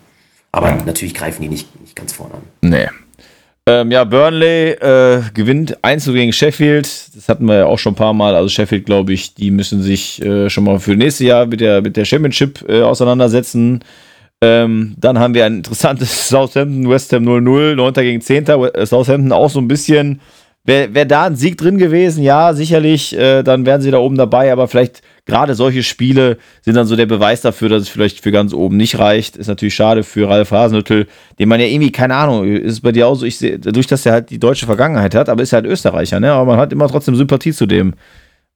[0.53, 0.79] Aber ja.
[0.87, 2.43] natürlich greifen die nicht, nicht ganz vorne an.
[2.63, 2.87] Nee.
[3.69, 6.87] Ähm, ja, Burnley äh, gewinnt 1 gegen Sheffield.
[7.17, 8.37] Das hatten wir ja auch schon ein paar Mal.
[8.37, 11.83] Also Sheffield, glaube ich, die müssen sich äh, schon mal für nächstes Jahr mit der,
[11.83, 13.81] mit der Championship äh, auseinandersetzen.
[14.41, 17.93] Ähm, dann haben wir ein interessantes Southampton, West Ham 0-0, 9.
[17.95, 18.47] gegen 10.
[18.85, 20.21] Southampton auch so ein bisschen
[20.67, 24.17] Wäre wär da ein Sieg drin gewesen, ja, sicherlich, äh, dann wären sie da oben
[24.17, 28.21] dabei, aber vielleicht gerade solche Spiele sind dann so der Beweis dafür, dass es vielleicht
[28.21, 29.37] für ganz oben nicht reicht.
[29.37, 31.07] Ist natürlich schade für Ralf Hasenhüttl,
[31.39, 33.87] den man ja irgendwie, keine Ahnung, ist es bei dir auch so, ich sehe, dadurch,
[33.87, 36.33] dass er halt die deutsche Vergangenheit hat, aber ist halt Österreicher, ne?
[36.33, 37.95] Aber man hat immer trotzdem Sympathie zu dem.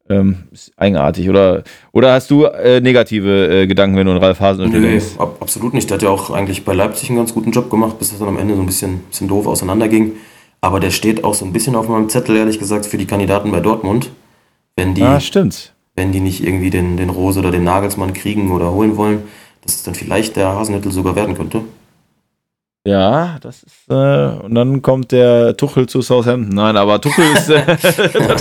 [0.09, 1.29] ähm, ist eigenartig.
[1.31, 5.15] Oder, oder hast du äh, negative äh, Gedanken, wenn du an Ralf Hasenhüttl Nee, denkst?
[5.19, 5.89] ab, absolut nicht.
[5.91, 8.27] Der hat ja auch eigentlich bei Leipzig einen ganz guten Job gemacht, bis es dann
[8.29, 10.13] am Ende so ein bisschen, bisschen doof auseinanderging.
[10.61, 13.51] Aber der steht auch so ein bisschen auf meinem Zettel, ehrlich gesagt, für die Kandidaten
[13.51, 14.11] bei Dortmund.
[14.77, 15.75] Wenn die, Ah, stimmt.
[15.97, 19.23] wenn die nicht irgendwie den, den Rose oder den Nagelsmann kriegen oder holen wollen,
[19.63, 21.63] dass es dann vielleicht der Hasenhüttel sogar werden könnte.
[22.87, 23.75] Ja, das ist.
[23.91, 26.55] Äh, und dann kommt der Tuchel zu Southampton.
[26.55, 27.51] Nein, aber Tuchel ist.
[27.51, 27.67] Äh,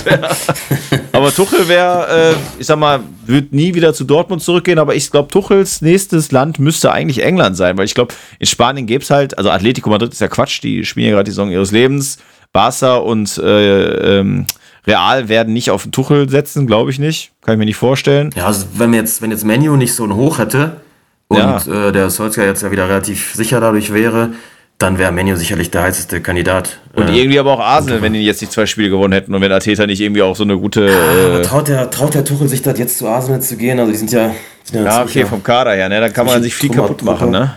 [0.06, 0.30] wär,
[1.12, 4.78] aber Tuchel wäre, äh, ich sag mal, wird nie wieder zu Dortmund zurückgehen.
[4.78, 8.86] Aber ich glaube, Tuchels nächstes Land müsste eigentlich England sein, weil ich glaube, in Spanien
[8.86, 9.36] gäbe es halt.
[9.36, 12.16] Also Atletico Madrid ist ja Quatsch, die spielen ja gerade die Saison ihres Lebens.
[12.52, 14.46] Barca und äh, ähm,
[14.86, 17.32] Real werden nicht auf Tuchel setzen, glaube ich nicht.
[17.42, 18.30] Kann ich mir nicht vorstellen.
[18.34, 20.80] Ja, also wenn jetzt, wenn jetzt Menu nicht so ein Hoch hätte
[21.30, 21.88] und Ja.
[21.88, 24.30] äh, der Solskjaer jetzt ja wieder relativ sicher dadurch wäre,
[24.78, 26.80] dann wäre Menu sicherlich der heißeste Kandidat.
[26.94, 29.40] Und Äh, irgendwie aber auch Arsenal, wenn die jetzt nicht zwei Spiele gewonnen hätten und
[29.40, 30.90] wenn Arteta nicht irgendwie auch so eine gute.
[30.90, 33.78] aber Äh, traut der, traut der Tuchel sich das jetzt zu Arsenal zu gehen?
[33.78, 34.32] Also die sind ja,
[34.64, 36.00] sind ja, ziemlich- okay, vom Kader her, ne?
[36.00, 37.54] Da kann man sich viel Trümmer- kaputt machen, ne?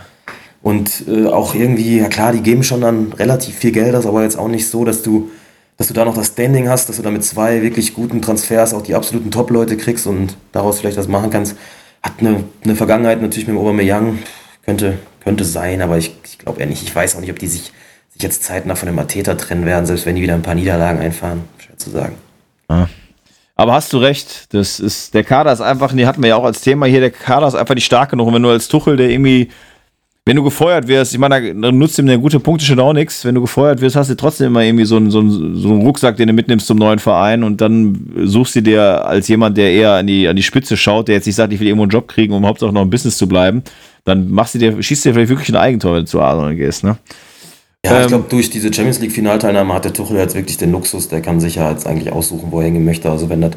[0.62, 4.22] Und äh, auch irgendwie, ja klar, die geben schon dann relativ viel Geld aus, aber
[4.22, 5.30] jetzt auch nicht so, dass du,
[5.76, 8.72] dass du da noch das Standing hast, dass du da mit zwei wirklich guten Transfers
[8.72, 11.56] auch die absoluten Top-Leute kriegst und daraus vielleicht was machen kannst.
[12.04, 14.18] Hat eine, eine Vergangenheit natürlich mit dem Aubameyang,
[14.64, 16.82] könnte, könnte sein, aber ich, ich glaube eher nicht.
[16.82, 17.72] Ich weiß auch nicht, ob die sich,
[18.10, 21.00] sich jetzt zeitnah von dem Mateta trennen werden, selbst wenn die wieder ein paar Niederlagen
[21.00, 21.44] einfahren.
[21.58, 22.16] Schwer zu sagen.
[23.56, 26.44] Aber hast du recht, das ist, der Kader ist einfach, die hatten wir ja auch
[26.44, 28.26] als Thema hier, der Kader ist einfach nicht stark genug.
[28.26, 29.48] Und wenn du als Tuchel, der irgendwie,
[30.26, 33.26] wenn du gefeuert wirst, ich meine, dann nutzt ihm der gute Punkte schon auch nichts.
[33.26, 35.82] Wenn du gefeuert wirst, hast du trotzdem immer irgendwie so einen, so, einen, so einen
[35.82, 39.70] Rucksack, den du mitnimmst zum neuen Verein und dann suchst du dir als jemand, der
[39.70, 41.90] eher an die, an die Spitze schaut, der jetzt nicht sagt, ich will irgendwo einen
[41.90, 43.62] Job kriegen, um Hauptsache noch im Business zu bleiben,
[44.06, 46.54] dann machst du dir, schießt du dir vielleicht wirklich ein Eigentor, wenn du zu Arsenal
[46.54, 46.96] gehst, ne?
[47.84, 50.72] Ja, Ähm, ich glaube, durch diese Champions League Finalteilnahme hat der Tuchel jetzt wirklich den
[50.72, 53.10] Luxus, der kann sich ja jetzt eigentlich aussuchen, wo er hingehen möchte.
[53.10, 53.52] Also wenn das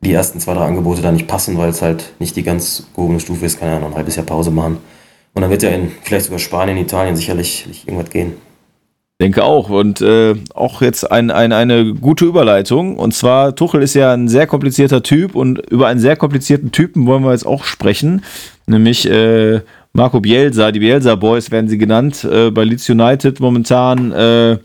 [0.00, 3.20] die ersten zwei, drei Angebote da nicht passen, weil es halt nicht die ganz gehobene
[3.20, 4.78] Stufe ist, kann er noch ein halbes Jahr Pause machen.
[5.34, 8.34] Und dann wird ja in vielleicht sogar Spanien, Italien sicherlich irgendwas gehen.
[9.22, 9.70] Denke auch.
[9.70, 12.96] Und äh, auch jetzt ein, ein, eine gute Überleitung.
[12.96, 17.06] Und zwar, Tuchel ist ja ein sehr komplizierter Typ und über einen sehr komplizierten Typen
[17.06, 18.24] wollen wir jetzt auch sprechen.
[18.66, 19.60] Nämlich äh,
[19.92, 24.58] Marco Bielsa, die Bielsa Boys werden sie genannt, äh, bei Leeds United momentan äh,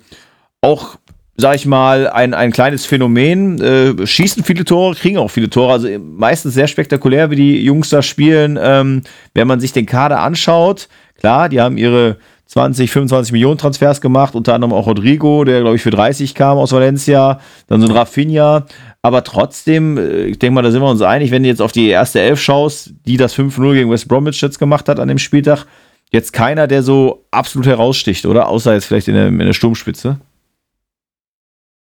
[0.62, 0.98] auch,
[1.38, 3.62] sag ich mal, ein, ein kleines Phänomen.
[3.62, 7.90] Äh, schießen viele Tore, kriegen auch viele Tore, also meistens sehr spektakulär, wie die Jungs
[7.90, 8.60] da spielen.
[8.62, 9.04] Ähm,
[9.36, 14.34] wenn man sich den Kader anschaut, klar, die haben ihre 20, 25 Millionen Transfers gemacht,
[14.34, 17.96] unter anderem auch Rodrigo, der glaube ich für 30 kam aus Valencia, dann so ein
[17.96, 18.66] Rafinha,
[19.04, 21.72] aber trotzdem, äh, ich denke mal, da sind wir uns einig, wenn du jetzt auf
[21.72, 25.20] die erste Elf schaust, die das 5-0 gegen West Bromwich jetzt gemacht hat an dem
[25.20, 25.66] Spieltag,
[26.12, 28.48] jetzt keiner, der so absolut heraussticht, oder?
[28.48, 30.18] Außer jetzt vielleicht in der, in der Sturmspitze.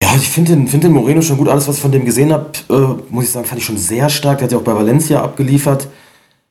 [0.09, 1.49] Ja, ich finde den, find den Moreno schon gut.
[1.49, 4.09] Alles, was ich von dem gesehen habe, äh, muss ich sagen, fand ich schon sehr
[4.09, 4.39] stark.
[4.39, 5.89] Der hat ja auch bei Valencia abgeliefert.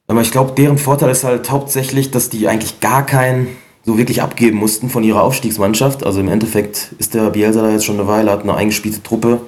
[0.06, 3.48] Aber ich glaube, deren Vorteil ist halt hauptsächlich, dass die eigentlich gar keinen
[3.84, 6.06] so wirklich abgeben mussten von ihrer Aufstiegsmannschaft.
[6.06, 9.42] Also im Endeffekt ist der Bielsa da jetzt schon eine Weile, hat eine eingespielte Truppe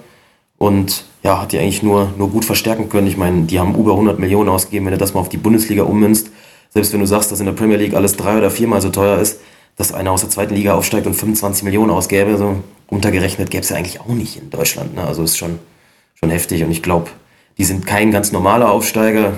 [0.58, 3.06] und ja, hat die eigentlich nur, nur gut verstärken können.
[3.06, 5.84] Ich meine, die haben über 100 Millionen ausgegeben, wenn du das mal auf die Bundesliga
[5.84, 6.32] ummünzt.
[6.70, 9.20] Selbst wenn du sagst, dass in der Premier League alles drei oder viermal so teuer
[9.20, 9.40] ist,
[9.80, 12.58] dass einer aus der zweiten Liga aufsteigt und 25 Millionen ausgäbe, so
[12.92, 14.94] runtergerechnet gäbe es ja eigentlich auch nicht in Deutschland.
[14.94, 15.06] Ne?
[15.06, 15.58] Also ist schon,
[16.16, 17.10] schon heftig und ich glaube,
[17.58, 19.36] die sind kein ganz normaler Aufsteiger.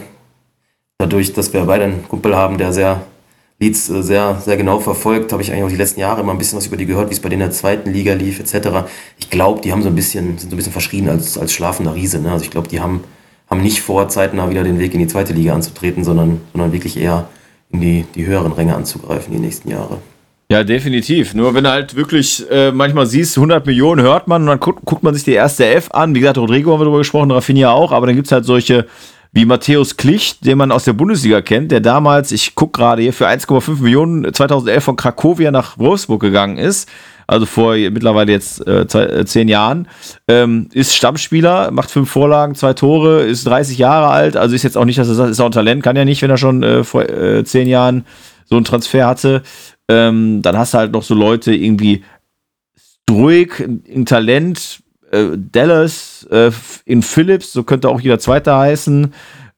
[0.97, 3.03] Dadurch, dass wir beide einen Kumpel haben, der sehr
[3.59, 6.39] Leeds äh, sehr, sehr genau verfolgt, habe ich eigentlich auch die letzten Jahre immer ein
[6.39, 8.89] bisschen was über die gehört, wie es bei denen in der zweiten Liga lief, etc.
[9.19, 11.93] Ich glaube, die haben so ein bisschen, sind so ein bisschen verschrien als, als schlafender
[11.93, 12.19] Riese.
[12.19, 12.31] Ne?
[12.31, 13.03] Also ich glaube, die haben,
[13.47, 16.97] haben nicht vor, zeitnah wieder den Weg in die zweite Liga anzutreten, sondern, sondern wirklich
[16.97, 17.29] eher
[17.69, 19.99] in die, die höheren Ränge anzugreifen die nächsten Jahre.
[20.51, 21.33] Ja, definitiv.
[21.33, 24.83] Nur wenn du halt wirklich äh, manchmal siehst, 100 Millionen hört man und dann guckt,
[24.83, 26.13] guckt man sich die erste Elf an.
[26.13, 28.85] Wie gesagt, Rodrigo haben wir darüber gesprochen, Rafinha auch, aber dann gibt es halt solche
[29.31, 33.13] wie Matthäus Klicht, den man aus der Bundesliga kennt, der damals, ich gucke gerade hier,
[33.13, 36.89] für 1,5 Millionen 2011 von Krakowia nach Wolfsburg gegangen ist.
[37.27, 39.87] Also vor mittlerweile jetzt äh, zwei, äh, zehn Jahren.
[40.27, 44.35] Ähm, ist Stammspieler, macht fünf Vorlagen, zwei Tore, ist 30 Jahre alt.
[44.35, 46.21] Also ist jetzt auch nicht, dass er sagt, ist auch ein Talent, kann ja nicht,
[46.21, 48.03] wenn er schon äh, vor äh, zehn Jahren
[48.51, 49.43] so einen Transfer hatte.
[49.89, 52.03] Ähm, dann hast du halt noch so Leute irgendwie
[52.77, 56.51] Struik, ein, ein Talent, äh, Dallas, äh,
[56.85, 59.13] in Phillips, so könnte auch jeder Zweite heißen.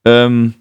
[0.06, 0.54] Ähm,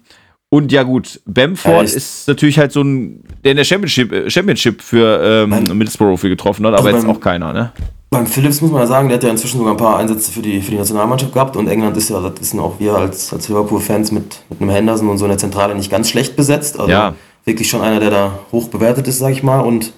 [0.49, 4.11] und ja gut, Bamford Ja, ist, ist- natürlich halt so ein, der in der Championship,
[4.11, 7.51] äh, Championship für ähm, Beim- Middlesbrough viel getroffen hat, aber Also jetzt beim- auch keiner,
[7.53, 7.71] ne?
[8.11, 10.43] Beim Phillips muss man ja sagen, der hat ja inzwischen sogar ein paar Einsätze für
[10.43, 13.49] die, für die Nationalmannschaft gehabt und England ist ja, das wissen auch wir als, als
[13.49, 16.79] Liverpool-Fans mit, mit einem Henderson und so in der Zentrale nicht ganz schlecht besetzt.
[16.79, 17.15] Also Ja.
[17.45, 19.59] Wirklich schon einer, der da hoch bewertet ist, sag ich mal.
[19.59, 19.93] Und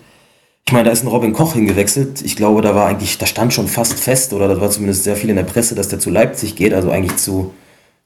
[0.68, 2.22] ich meine, da ist ein Robin Koch hingewechselt.
[2.24, 5.16] Ich glaube, da war eigentlich, da stand schon fast fest, oder das war zumindest sehr
[5.16, 7.54] viel in der Presse, dass der zu Leipzig geht, also eigentlich zu,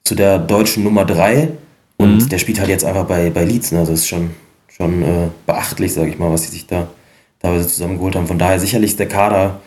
[0.03, 1.49] zu der deutschen Nummer 3
[1.97, 2.29] und mhm.
[2.29, 3.71] der spielt halt jetzt einfach bei, bei Leeds.
[3.71, 3.79] Ne?
[3.79, 4.31] Also das ist schon,
[4.67, 6.87] schon äh, beachtlich, sage ich mal, was sie sich da
[7.39, 8.27] teilweise zusammengeholt haben.
[8.27, 9.61] Von daher sicherlich der Kader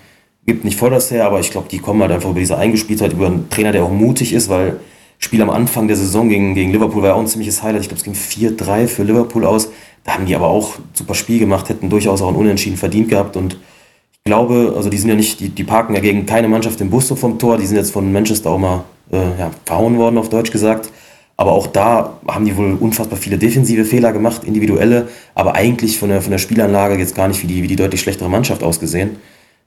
[0.47, 3.13] gibt nicht voll das her, aber ich glaube, die kommen halt einfach über diese Eingespieltheit,
[3.13, 4.81] über einen Trainer, der auch mutig ist, weil
[5.25, 7.83] Spiel am Anfang der Saison gegen, gegen Liverpool war ja auch ein ziemliches Highlight.
[7.83, 8.15] Ich glaube, es ging
[8.57, 9.71] 4-3 für Liverpool aus.
[10.05, 13.37] Da haben die aber auch super Spiel gemacht, hätten durchaus auch ein Unentschieden verdient gehabt.
[13.37, 16.81] Und ich glaube, also die sind ja nicht, die, die parken ja gegen keine Mannschaft
[16.81, 17.57] im Bus so vom Tor.
[17.57, 20.91] Die sind jetzt von Manchester auch mal äh, ja, verhauen worden, auf Deutsch gesagt.
[21.37, 26.09] Aber auch da haben die wohl unfassbar viele defensive Fehler gemacht, individuelle, aber eigentlich von
[26.09, 29.17] der, von der Spielanlage jetzt gar nicht wie die, wie die deutlich schlechtere Mannschaft ausgesehen.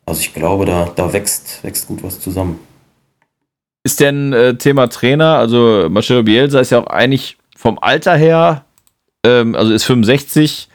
[0.05, 2.59] Also ich glaube, da, da wächst, wächst gut was zusammen.
[3.85, 8.65] Ist denn äh, Thema Trainer, also Marcelo Bielsa ist ja auch eigentlich vom Alter her,
[9.23, 10.69] ähm, also ist 65,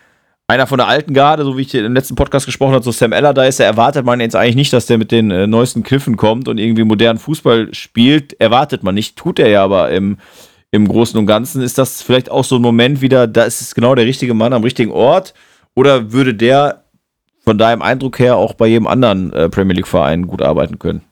[0.47, 3.13] einer von der alten Garde, so wie ich im letzten Podcast gesprochen habe, so Sam
[3.13, 6.47] Allardyce, da erwartet man jetzt eigentlich nicht, dass der mit den äh, neuesten Kniffen kommt
[6.47, 8.41] und irgendwie modernen Fußball spielt.
[8.41, 10.19] Erwartet man nicht, tut er ja aber im,
[10.71, 11.63] im Großen und Ganzen.
[11.63, 14.53] Ist das vielleicht auch so ein Moment wieder, da ist es genau der richtige Mann
[14.53, 15.35] am richtigen Ort?
[15.75, 16.85] Oder würde der
[17.45, 21.03] von deinem Eindruck her auch bei jedem anderen äh, Premier League-Verein gut arbeiten können?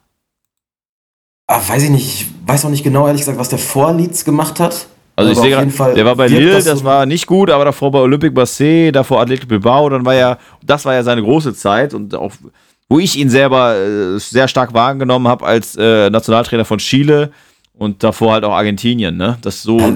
[1.51, 4.25] Ah, weiß ich nicht, ich weiß auch nicht genau, ehrlich gesagt, was der vor Leeds
[4.25, 4.87] gemacht hat.
[5.17, 7.91] Also ich sehe gerade, der war bei Lille, das, das war nicht gut, aber davor
[7.91, 11.95] bei Olympique Marseille, davor Athletic Bilbao, dann war ja, das war ja seine große Zeit
[11.95, 12.33] und auch,
[12.89, 17.33] wo ich ihn selber äh, sehr stark wahrgenommen habe als äh, Nationaltrainer von Chile
[17.73, 19.39] und davor halt auch Argentinien, ne?
[19.41, 19.93] Das so, ja,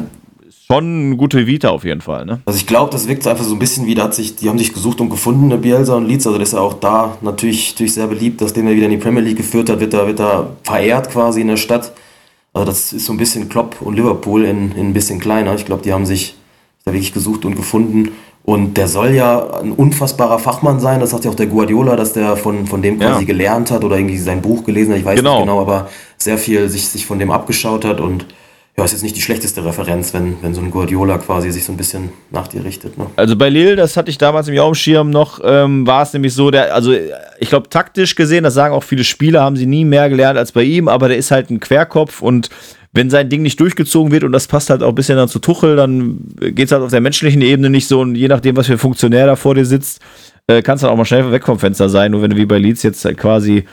[0.72, 2.24] schon eine gute Vita auf jeden Fall.
[2.24, 2.40] Ne?
[2.44, 4.58] Also ich glaube, das wirkt einfach so ein bisschen wie, da hat sich, die haben
[4.58, 6.26] sich gesucht und gefunden, der Bielsa und Leeds.
[6.26, 8.92] Also der ist ja auch da natürlich, natürlich sehr beliebt, dass den er wieder in
[8.92, 11.92] die Premier League geführt hat, wird er, wird er verehrt quasi in der Stadt.
[12.52, 15.54] Also das ist so ein bisschen Klopp und Liverpool in, in ein bisschen kleiner.
[15.54, 16.34] Ich glaube, die haben sich
[16.84, 18.12] da wirklich gesucht und gefunden.
[18.44, 20.98] Und der soll ja ein unfassbarer Fachmann sein.
[20.98, 23.26] Das sagt ja auch der Guardiola, dass der von, von dem quasi ja.
[23.26, 24.98] gelernt hat oder irgendwie sein Buch gelesen hat.
[24.98, 25.36] Ich weiß genau.
[25.36, 28.26] nicht genau, aber sehr viel sich, sich von dem abgeschaut hat und
[28.76, 31.72] ja, ist jetzt nicht die schlechteste Referenz, wenn, wenn so ein Guardiola quasi sich so
[31.72, 32.96] ein bisschen nach dir richtet.
[32.96, 33.06] Ne?
[33.16, 36.50] Also bei Lille, das hatte ich damals im Jahrumschirm noch, ähm, war es nämlich so,
[36.50, 36.92] der, also
[37.38, 40.52] ich glaube taktisch gesehen, das sagen auch viele Spieler, haben sie nie mehr gelernt als
[40.52, 42.48] bei ihm, aber der ist halt ein Querkopf und
[42.94, 45.38] wenn sein Ding nicht durchgezogen wird und das passt halt auch ein bisschen dann zu
[45.38, 48.66] Tuchel, dann geht es halt auf der menschlichen Ebene nicht so und je nachdem, was
[48.66, 50.00] für ein Funktionär da vor dir sitzt,
[50.46, 52.10] äh, kannst du dann auch mal schnell weg vom Fenster sein.
[52.10, 53.64] Nur wenn du wie bei Leeds jetzt halt quasi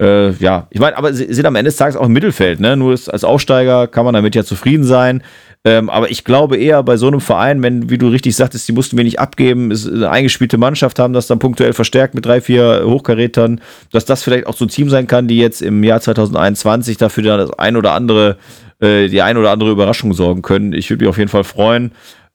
[0.00, 2.76] äh, ja, ich meine, aber sie sind am Ende des Tages auch im Mittelfeld, ne?
[2.76, 5.22] Nur als Aufsteiger kann man damit ja zufrieden sein.
[5.62, 8.72] Ähm, aber ich glaube eher bei so einem Verein, wenn, wie du richtig sagtest, die
[8.72, 12.84] mussten wenig abgeben, ist eine eingespielte Mannschaft, haben das dann punktuell verstärkt mit drei, vier
[12.86, 13.60] Hochkarätern,
[13.92, 17.24] dass das vielleicht auch so ein Team sein kann, die jetzt im Jahr 2021 dafür
[17.24, 18.38] dann das ein oder andere,
[18.80, 20.72] äh, die ein oder andere Überraschung sorgen können.
[20.72, 21.92] Ich würde mich auf jeden Fall freuen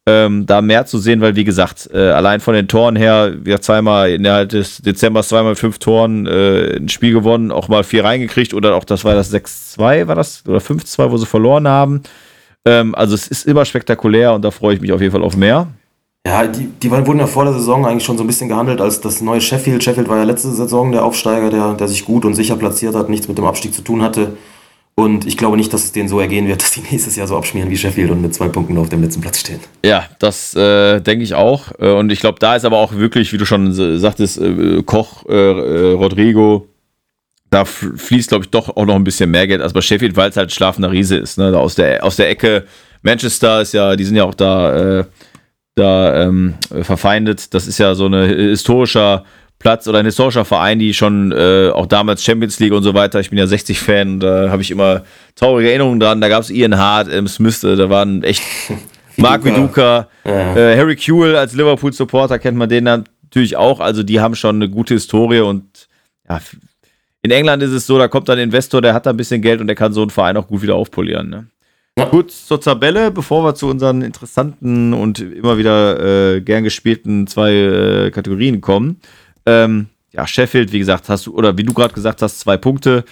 [0.08, 3.56] ähm, da mehr zu sehen, weil wie gesagt, äh, allein von den Toren her, wir
[3.56, 8.04] haben zweimal innerhalb des Dezembers zweimal fünf Toren äh, ein Spiel gewonnen, auch mal vier
[8.04, 12.04] reingekriegt oder auch das war das 6-2, war das, oder 5-2, wo sie verloren haben.
[12.66, 15.36] Ähm, also es ist immer spektakulär und da freue ich mich auf jeden Fall auf
[15.36, 15.68] mehr.
[16.28, 19.00] Ja, die, die wurden ja vor der Saison eigentlich schon so ein bisschen gehandelt als
[19.00, 19.84] das neue Sheffield.
[19.84, 23.10] Sheffield war ja letzte Saison der Aufsteiger, der, der sich gut und sicher platziert hat,
[23.10, 24.36] nichts mit dem Abstieg zu tun hatte.
[24.98, 27.38] Und ich glaube nicht, dass es denen so ergehen wird, dass die nächstes Jahr so
[27.38, 29.60] abschmieren wie Sheffield und mit zwei Punkten auf dem letzten Platz stehen.
[29.84, 31.72] Ja, das äh, denke ich auch.
[31.80, 35.26] Äh, und ich glaube, da ist aber auch wirklich, wie du schon sagtest, äh, Koch,
[35.28, 36.68] äh, äh, Rodrigo,
[37.50, 40.30] da fließt, glaube ich, doch auch noch ein bisschen mehr Geld als bei Sheffield, weil
[40.30, 41.38] es halt schlafender Riese ist.
[41.38, 41.52] Ne?
[41.52, 42.66] Da aus, der, aus der Ecke
[43.02, 45.06] Manchester ist ja, die sind ja auch da, äh,
[45.76, 47.54] da ähm, verfeindet.
[47.54, 49.26] Das ist ja so ein historischer
[49.66, 53.20] Platz oder ein historischer Verein, die schon äh, auch damals Champions League und so weiter,
[53.20, 55.02] ich bin ja 60-Fan, da habe ich immer
[55.34, 56.22] traurige Erinnerungen dran.
[56.22, 58.44] Da gab es Ian Hart, ähm, Smith, äh, da waren echt
[59.18, 60.56] Mark Viduka, ja.
[60.56, 63.80] äh, Harry Kewell als Liverpool-Supporter kennt man den natürlich auch.
[63.80, 65.88] Also die haben schon eine gute Historie und
[66.30, 66.40] ja,
[67.24, 69.42] in England ist es so, da kommt dann ein Investor, der hat da ein bisschen
[69.42, 71.32] Geld und der kann so einen Verein auch gut wieder aufpolieren.
[71.32, 71.48] Ne?
[71.98, 72.06] Ja.
[72.06, 77.52] Gut, zur Tabelle, bevor wir zu unseren interessanten und immer wieder äh, gern gespielten zwei
[77.52, 79.02] äh, Kategorien kommen.
[79.46, 83.04] Ähm, ja, Sheffield, wie gesagt, hast du, oder wie du gerade gesagt hast, zwei Punkte.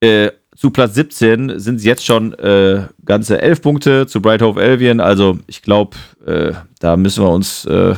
[0.00, 4.60] Äh, zu Platz 17 sind es jetzt schon äh, ganze elf Punkte zu Bright Hove
[4.60, 5.00] Albion.
[5.00, 7.94] Also ich glaube, äh, da müssen wir uns, äh,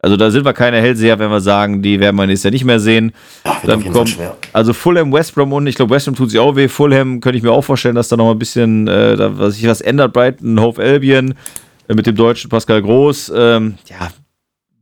[0.00, 2.64] also da sind wir keine Hellseher, wenn wir sagen, die werden wir nächstes Jahr nicht
[2.64, 3.12] mehr sehen.
[3.44, 4.16] Ach, Dann kommt,
[4.52, 6.68] also Fulham, West Brom und ich glaube, West Brom tut sich auch weh.
[6.68, 9.56] Fulham könnte ich mir auch vorstellen, dass da noch mal ein bisschen, äh, da, was
[9.56, 10.14] sich was ändert.
[10.14, 11.34] Brighton, Hove Albion
[11.88, 13.32] äh, mit dem deutschen Pascal Groß.
[13.36, 14.08] Ähm, ja,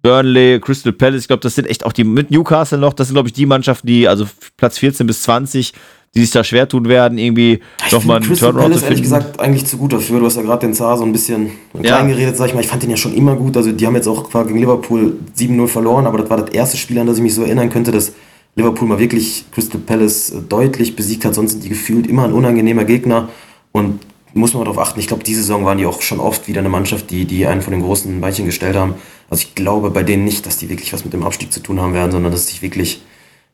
[0.05, 3.15] Burnley, Crystal Palace, ich glaube, das sind echt auch die mit Newcastle noch, das sind,
[3.15, 4.27] glaube ich, die Mannschaften, die, also
[4.59, 5.73] Platz 14 bis 20,
[6.15, 8.93] die sich da schwer tun werden, irgendwie nochmal einen Crystal Turnaround Palace, zu finden.
[8.93, 10.21] ehrlich gesagt, eigentlich zu gut dafür.
[10.21, 11.81] Du hast ja gerade den Zar so ein bisschen ja.
[11.81, 12.61] klein geredet, sag ich mal.
[12.61, 13.57] Ich fand den ja schon immer gut.
[13.57, 16.99] Also, die haben jetzt auch gegen Liverpool 7-0 verloren, aber das war das erste Spiel,
[16.99, 18.13] an das ich mich so erinnern könnte, dass
[18.57, 21.35] Liverpool mal wirklich Crystal Palace deutlich besiegt hat.
[21.35, 23.31] Sonst sind die gefühlt immer ein unangenehmer Gegner.
[23.73, 24.01] Und
[24.35, 25.01] muss man darauf achten.
[25.01, 27.63] Ich glaube, diese Saison waren die auch schon oft wieder eine Mannschaft, die, die einen
[27.63, 28.95] von den großen Beinchen gestellt haben.
[29.31, 31.81] Also ich glaube bei denen nicht, dass die wirklich was mit dem Abstieg zu tun
[31.81, 33.03] haben werden, sondern dass es sich wirklich,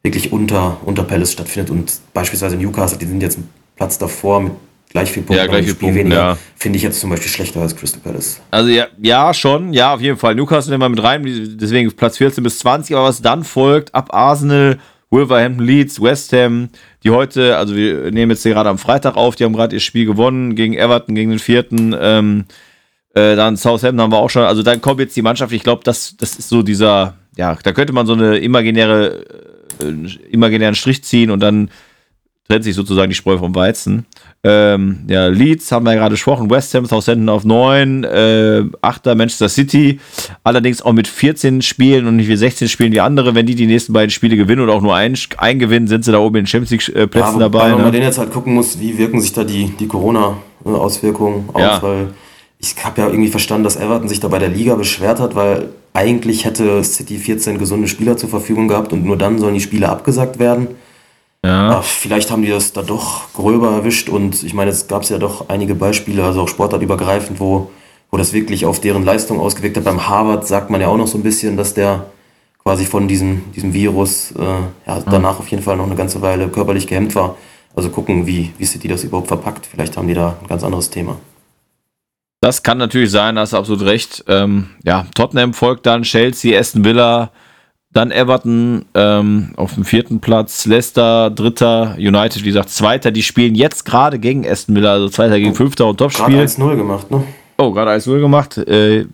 [0.03, 1.71] wirklich unter, unter Palace stattfindet.
[1.71, 4.53] Und beispielsweise Newcastle, die sind jetzt einen Platz davor mit
[4.91, 6.17] gleich viel Punkten, ja, gleich viel Spiel Punkten, weniger.
[6.17, 6.39] Ja.
[6.57, 8.41] Finde ich jetzt zum Beispiel schlechter als Crystal Palace.
[8.51, 10.35] Also ja, ja, schon, ja, auf jeden Fall.
[10.35, 14.09] Newcastle nehmen wir mit rein, deswegen Platz 14 bis 20, aber was dann folgt, ab
[14.13, 14.79] Arsenal,
[15.11, 16.69] Wolverhampton Leeds, West Ham,
[17.03, 19.81] die heute, also wir nehmen jetzt hier gerade am Freitag auf, die haben gerade ihr
[19.81, 21.95] Spiel gewonnen gegen Everton, gegen den vierten.
[22.01, 22.45] Ähm,
[23.15, 24.45] äh, dann Southampton haben wir auch schon.
[24.45, 25.53] Also dann kommt jetzt die Mannschaft.
[25.53, 29.25] Ich glaube, das, das ist so dieser, ja, da könnte man so eine imaginäre,
[29.83, 31.71] äh, imaginären Strich ziehen und dann
[32.51, 34.07] trennt sich sozusagen die Spreu vom Weizen.
[34.43, 39.07] Ähm, ja, Leeds haben wir ja gerade gesprochen, West Ham, Southampton auf 9, äh, 8.
[39.15, 40.01] Manchester City,
[40.43, 43.35] allerdings auch mit 14 Spielen und nicht wie 16 Spielen wie andere.
[43.35, 46.11] Wenn die die nächsten beiden Spiele gewinnen oder auch nur ein, ein gewinnen, sind sie
[46.11, 47.71] da oben in den Champions League-Plätzen ja, dabei.
[47.71, 47.83] Wenn ne?
[47.85, 51.83] man den jetzt halt gucken muss, wie wirken sich da die, die Corona-Auswirkungen aus, ja.
[51.83, 52.09] weil
[52.59, 55.69] ich habe ja irgendwie verstanden, dass Everton sich da bei der Liga beschwert hat, weil
[55.93, 59.89] eigentlich hätte City 14 gesunde Spieler zur Verfügung gehabt und nur dann sollen die Spiele
[59.89, 60.69] abgesagt werden.
[61.45, 61.79] Ja.
[61.79, 65.19] Ach, vielleicht haben die das da doch gröber erwischt und ich meine, es gab ja
[65.19, 67.71] doch einige Beispiele, also auch sportartübergreifend, wo,
[68.11, 69.85] wo das wirklich auf deren Leistung ausgewirkt hat.
[69.85, 72.07] Beim Harvard sagt man ja auch noch so ein bisschen, dass der
[72.63, 74.43] quasi von diesem, diesem Virus äh,
[74.87, 77.37] ja, danach auf jeden Fall noch eine ganze Weile körperlich gehemmt war.
[77.75, 79.65] Also gucken, wie, wie City das überhaupt verpackt.
[79.67, 81.17] Vielleicht haben die da ein ganz anderes Thema.
[82.43, 84.25] Das kann natürlich sein, hast du absolut recht.
[84.27, 87.31] Ähm, ja, Tottenham folgt dann, Chelsea, Aston Villa,
[87.93, 93.11] dann Everton ähm, auf dem vierten Platz, Leicester dritter, United, wie gesagt, zweiter.
[93.11, 96.37] Die spielen jetzt gerade gegen Aston Villa, also zweiter gegen oh, fünfter und Topspiel.
[96.37, 97.25] Gerade 1-0 gemacht, ne?
[97.59, 98.59] Oh, gerade 1-0 gemacht.
[98.59, 99.07] Äh,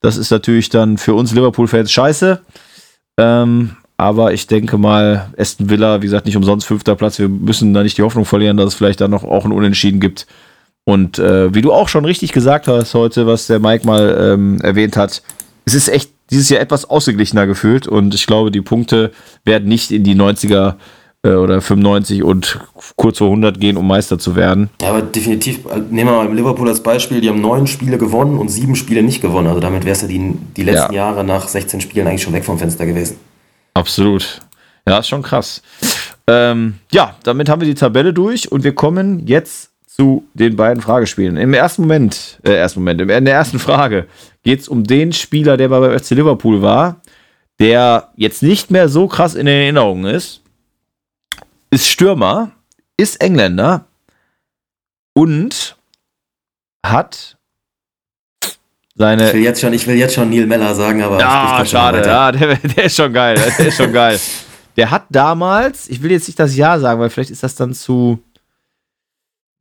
[0.00, 2.40] das ist natürlich dann für uns Liverpool-Fans scheiße.
[3.18, 7.18] Ähm, aber ich denke mal, Aston Villa, wie gesagt, nicht umsonst fünfter Platz.
[7.18, 10.00] Wir müssen da nicht die Hoffnung verlieren, dass es vielleicht dann noch auch ein Unentschieden
[10.00, 10.26] gibt.
[10.84, 14.60] Und äh, wie du auch schon richtig gesagt hast heute, was der Mike mal ähm,
[14.60, 15.22] erwähnt hat,
[15.64, 19.12] es ist echt dieses Jahr etwas ausgeglichener gefühlt und ich glaube, die Punkte
[19.44, 20.74] werden nicht in die 90er
[21.26, 22.60] äh, oder 95 und
[22.96, 24.70] kurz vor 100 gehen, um Meister zu werden.
[24.80, 28.38] Ja, aber definitiv, äh, nehmen wir mal Liverpool als Beispiel, die haben neun Spiele gewonnen
[28.38, 29.48] und sieben Spiele nicht gewonnen.
[29.48, 31.08] Also damit wärst du die, die letzten ja.
[31.08, 33.16] Jahre nach 16 Spielen eigentlich schon weg vom Fenster gewesen.
[33.74, 34.40] Absolut.
[34.88, 35.62] Ja, ist schon krass.
[36.28, 40.82] Ähm, ja, damit haben wir die Tabelle durch und wir kommen jetzt zu den beiden
[40.82, 41.38] Fragespielen.
[41.38, 44.06] Im ersten Moment, äh, ersten Moment, in der ersten Frage
[44.42, 47.00] geht es um den Spieler, der bei FC Liverpool war,
[47.58, 50.42] der jetzt nicht mehr so krass in Erinnerung ist,
[51.70, 52.50] ist Stürmer,
[52.98, 53.86] ist Engländer
[55.14, 55.76] und
[56.84, 57.38] hat
[58.94, 59.28] seine.
[59.28, 61.18] Ich will jetzt schon, ich will jetzt schon Neil Meller sagen, aber.
[61.18, 64.20] Ja, schade, ja, der, der, ist schon geil, der ist schon geil.
[64.76, 67.72] Der hat damals, ich will jetzt nicht das Jahr sagen, weil vielleicht ist das dann
[67.72, 68.22] zu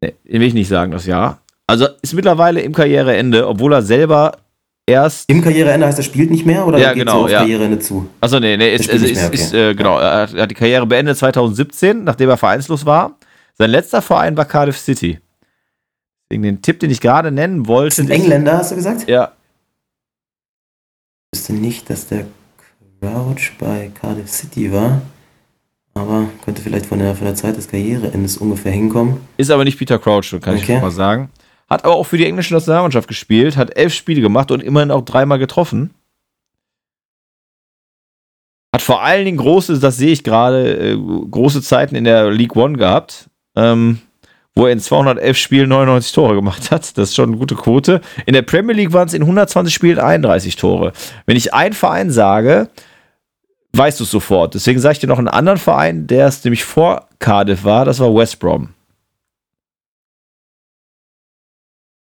[0.01, 1.39] Nee, will ich nicht sagen, das Jahr.
[1.67, 4.37] Also ist mittlerweile im Karriereende, obwohl er selber
[4.85, 5.29] erst.
[5.29, 7.39] Im Karriereende heißt er spielt nicht mehr oder ja, geht genau, auf ja.
[7.39, 8.07] Karriereende zu?
[8.21, 9.35] Achso, nee, nee, ist, also ist, mehr, okay.
[9.35, 9.97] ist äh, genau.
[9.99, 13.17] Er hat die Karriere beendet 2017, nachdem er vereinslos war.
[13.57, 15.19] Sein letzter Verein war Cardiff City.
[16.29, 18.01] Wegen den Tipp, den ich gerade nennen wollte.
[18.01, 19.07] Ist ein Engländer, hast du gesagt?
[19.07, 19.31] Ja.
[21.31, 22.25] Ich wüsste nicht, dass der
[22.99, 25.01] Crouch bei Cardiff City war
[25.95, 29.17] aber könnte vielleicht von der, von der Zeit des Karriereendes ungefähr hinkommen.
[29.37, 30.75] Ist aber nicht Peter Crouch, kann okay.
[30.75, 31.29] ich mal sagen.
[31.69, 35.03] Hat aber auch für die englische Nationalmannschaft gespielt, hat elf Spiele gemacht und immerhin auch
[35.03, 35.93] dreimal getroffen.
[38.73, 42.57] Hat vor allen Dingen große, das sehe ich gerade, äh, große Zeiten in der League
[42.57, 43.99] One gehabt, ähm,
[44.53, 46.97] wo er in 211 Spielen 99 Tore gemacht hat.
[46.97, 48.01] Das ist schon eine gute Quote.
[48.25, 50.91] In der Premier League waren es in 120 Spielen 31 Tore.
[51.25, 52.69] Wenn ich einen Verein sage,
[53.77, 54.53] weißt du es sofort.
[54.53, 57.99] Deswegen sage ich dir noch einen anderen Verein, der es nämlich vor Cardiff war, das
[57.99, 58.69] war West Brom.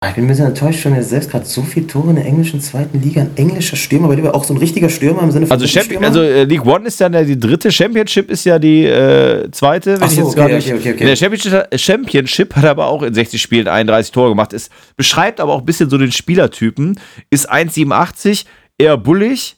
[0.03, 2.25] Ah, ich bin ein bisschen enttäuscht schon, er selbst gerade so viele Tore in der
[2.25, 3.21] englischen zweiten Liga.
[3.21, 5.53] Ein englischer Stürmer, aber der auch so ein richtiger Stürmer im Sinne von.
[5.53, 9.51] Also, Champion, also äh, League One ist ja die dritte, Championship ist ja die äh,
[9.51, 11.05] zweite, wenn Ach so, okay, okay, okay, okay.
[11.05, 14.53] Der Championship, Championship hat aber auch in 60 Spielen 31 Tore gemacht.
[14.53, 16.99] Es beschreibt aber auch ein bisschen so den Spielertypen.
[17.29, 18.45] Ist 1,87,
[18.79, 19.57] eher bullig,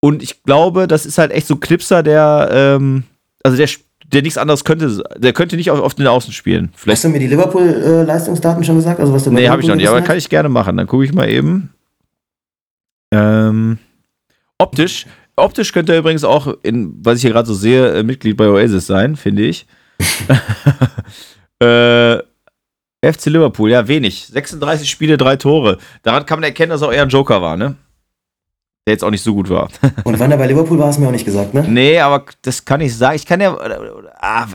[0.00, 3.04] und ich glaube, das ist halt echt so Knipser, der, ähm,
[3.42, 3.68] also der,
[4.12, 6.70] der nichts anderes könnte, der könnte nicht auf, auf den Außen spielen.
[6.74, 6.96] Vielleicht.
[6.96, 8.98] Hast du mir die Liverpool-Leistungsdaten schon gesagt?
[8.98, 10.76] Also was du nee, habe ich noch nicht, aber kann ich gerne machen.
[10.76, 11.72] Dann gucke ich mal eben.
[13.12, 13.78] Ähm,
[14.58, 18.36] optisch, optisch könnte er übrigens auch, in, was ich hier gerade so sehe, äh, Mitglied
[18.36, 19.66] bei Oasis sein, finde ich.
[21.62, 22.18] äh,
[23.02, 24.26] FC Liverpool, ja, wenig.
[24.26, 25.78] 36 Spiele, drei Tore.
[26.02, 27.76] Daran kann man erkennen, dass er auch eher ein Joker war, ne?
[28.86, 29.68] Der jetzt auch nicht so gut war.
[30.04, 31.64] Und wann er bei Liverpool war, hast du mir auch nicht gesagt, ne?
[31.68, 33.16] Nee, aber das kann ich sagen.
[33.16, 33.56] Ich kann ja.
[34.20, 34.46] Ah,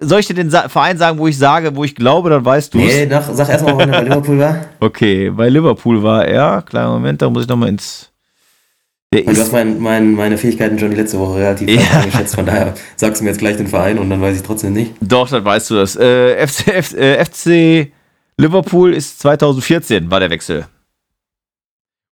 [0.00, 2.78] soll ich dir den Verein sagen, wo ich sage, wo ich glaube, dann weißt du
[2.78, 4.56] Nee, nach, sag erstmal, wann er bei Liverpool war.
[4.80, 6.62] Okay, bei Liverpool war er.
[6.62, 8.08] Kleiner Moment, da muss ich nochmal ins.
[9.14, 11.80] Der Weil Du hast mein, mein, meine Fähigkeiten schon die letzte Woche relativ Ja.
[12.00, 14.72] eingeschätzt, von daher sagst du mir jetzt gleich den Verein und dann weiß ich trotzdem
[14.72, 14.92] nicht.
[15.00, 15.96] doch, dann weißt du das.
[15.96, 17.92] Äh, FC, F, äh, FC
[18.38, 20.64] Liverpool ist 2014, war der Wechsel.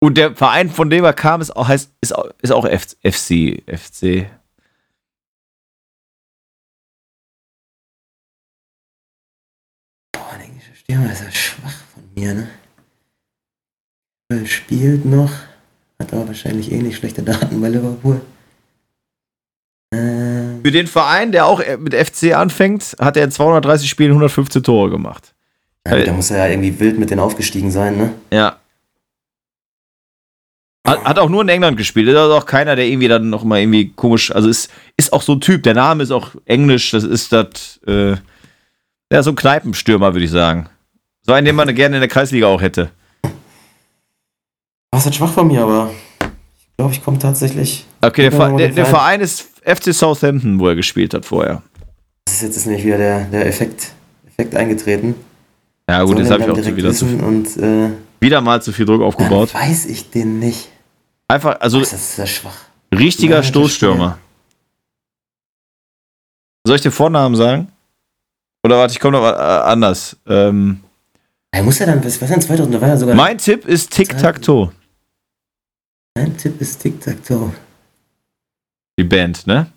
[0.04, 3.62] Und der Verein, von dem er kam, ist auch, heißt, ist auch, ist auch FC.
[3.66, 4.26] FC.
[10.12, 12.48] Boah, der englische Stürmer ist ja schwach von mir, ne?
[14.28, 15.30] Er Spielt noch,
[15.98, 18.20] hat aber wahrscheinlich ähnlich schlechte Daten bei Liverpool.
[19.94, 24.62] Ähm, Für den Verein, der auch mit FC anfängt, hat er in 230 Spielen 115
[24.62, 25.34] Tore gemacht.
[25.88, 28.12] ja, da muss er ja irgendwie wild mit denen aufgestiegen sein, ne?
[28.30, 28.58] Ja.
[30.86, 32.08] Hat, hat auch nur in England gespielt.
[32.08, 34.30] Ist auch keiner, der irgendwie dann noch mal irgendwie komisch.
[34.30, 35.62] Also ist, ist auch so ein Typ.
[35.62, 36.90] Der Name ist auch englisch.
[36.90, 37.80] Das ist das.
[37.86, 38.16] Äh,
[39.12, 40.68] ja, so ein Kneipenstürmer, würde ich sagen.
[41.22, 42.90] So einen, den man gerne in der Kreisliga auch hätte.
[44.92, 47.86] Was ist schwach von mir, aber ich glaube, ich komme tatsächlich.
[48.00, 51.62] Okay, der, Ver der, der Verein- ist FC Southampton, wo er gespielt hat vorher.
[52.26, 53.92] Das ist jetzt nämlich wieder der, der Effekt,
[54.26, 55.14] Effekt eingetreten.
[55.88, 58.72] Ja, gut, jetzt habe ich dann auch wieder, zu, wissen und äh, wieder mal zu
[58.72, 59.52] viel Druck dann aufgebaut.
[59.54, 60.70] weiß ich den nicht.
[61.28, 62.56] Einfach, also Das ist sehr schwach.
[62.94, 64.18] richtiger Ja, das Stoßstürmer.
[66.66, 67.70] Soll ich den Vornamen sagen?
[68.64, 70.16] Oder warte, ich komme noch äh, anders.
[70.26, 70.82] Ähm,
[71.50, 73.14] Er muss ja dann, was was denn 2000, da war ja sogar.
[73.14, 74.72] Mein Tipp ist Tic-Tac-Toe.
[76.16, 77.52] Mein Tipp ist Tic-Tac-Toe.
[78.98, 79.70] Die Band, ne?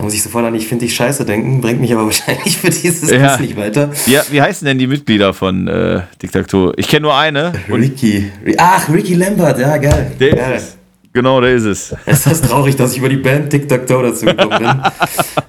[0.00, 2.70] Da muss ich sofort an Ich finde dich scheiße denken, bringt mich aber wahrscheinlich für
[2.70, 3.36] dieses Ja.
[3.36, 3.90] Quiz nicht weiter.
[4.06, 6.72] Wie, wie heißen denn die Mitglieder von äh, Tic-Tac-Toe?
[6.78, 7.52] Ich kenne nur eine.
[7.70, 8.32] Ricky.
[8.46, 10.12] Ri- Ach, Ricky Lambert, ja, geil.
[10.18, 10.56] der geil.
[10.56, 10.76] ist es.
[11.12, 11.94] Genau, der ist es.
[12.06, 14.68] Es ist traurig, dass ich über die Band Tic-Tac-Toe dazu gekommen bin.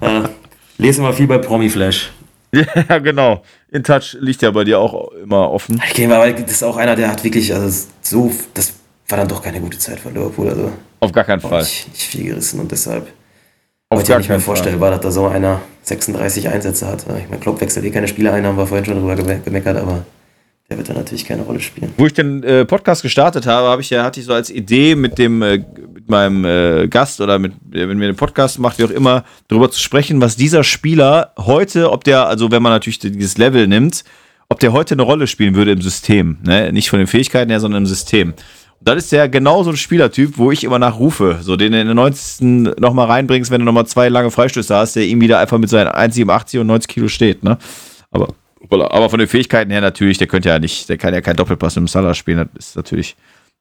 [0.08, 0.28] äh,
[0.76, 2.12] lese immer viel bei Promi Flash.
[2.54, 3.42] Ja, genau.
[3.70, 5.80] In Touch liegt ja bei dir auch immer offen.
[5.90, 8.74] Okay, aber das ist auch einer, der hat wirklich, also so, das
[9.08, 10.50] war dann doch keine gute Zeit für Liverpool.
[10.50, 11.62] Also Auf gar keinen Fall.
[11.62, 13.06] nicht, nicht viel gerissen und deshalb
[13.92, 17.04] Auf heute gar nicht mehr vorstellbar, dass da so einer 36 Einsätze hat.
[17.18, 19.76] Ich meine, Klopp wechselt eh keine Spieler ein, haben wir vorhin schon drüber geme- gemeckert,
[19.76, 20.04] aber
[20.70, 21.92] der wird dann natürlich keine Rolle spielen.
[21.98, 24.94] Wo ich den äh, Podcast gestartet habe, habe ich ja, hatte ich so als Idee
[24.94, 25.58] mit dem, äh,
[25.92, 29.70] mit meinem äh, Gast oder mit, wenn wir den Podcast macht, wie auch immer, darüber
[29.70, 34.04] zu sprechen, was dieser Spieler heute, ob der, also wenn man natürlich dieses Level nimmt,
[34.48, 36.38] ob der heute eine Rolle spielen würde im System.
[36.44, 36.72] Ne?
[36.72, 38.34] Nicht von den Fähigkeiten her, sondern im System.
[38.84, 41.38] Das ist ja genau so ein Spielertyp, wo ich immer nachrufe.
[41.42, 42.40] So, den du in den 90.
[42.80, 45.88] nochmal reinbringst, wenn du nochmal zwei lange Freistöße hast, der ihm wieder einfach mit seinen
[45.88, 47.44] 1,87 und 90 Kilo steht.
[47.44, 47.58] Ne?
[48.10, 48.28] Aber,
[48.70, 51.76] aber von den Fähigkeiten her natürlich, der könnte ja nicht, der kann ja keinen Doppelpass
[51.76, 52.48] im Salah spielen.
[52.54, 53.14] Das ist natürlich,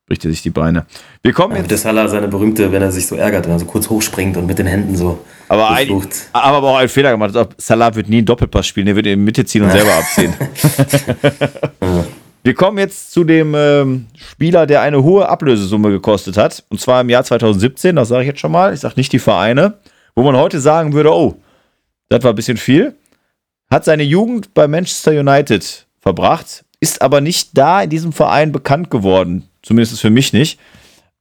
[0.07, 0.85] bricht er sich die Beine.
[1.21, 1.71] Wir kommen Ja, jetzt.
[1.71, 4.47] das Haller seine berühmte, wenn er sich so ärgert, wenn er so kurz hochspringt und
[4.47, 5.19] mit den Händen so
[5.49, 5.89] Aber, ein,
[6.33, 7.33] aber aber auch einen Fehler gemacht.
[7.57, 10.33] Salah wird nie einen Doppelpass spielen, der wird in die Mitte ziehen und selber abziehen.
[12.43, 16.63] Wir kommen jetzt zu dem ähm, Spieler, der eine hohe Ablösesumme gekostet hat.
[16.69, 18.73] Und zwar im Jahr 2017, das sage ich jetzt schon mal.
[18.73, 19.77] Ich sage nicht die Vereine,
[20.15, 21.35] wo man heute sagen würde, oh,
[22.09, 22.95] das war ein bisschen viel.
[23.69, 28.89] Hat seine Jugend bei Manchester United verbracht, ist aber nicht da in diesem Verein bekannt
[28.89, 29.47] geworden.
[29.61, 30.59] Zumindest für mich nicht.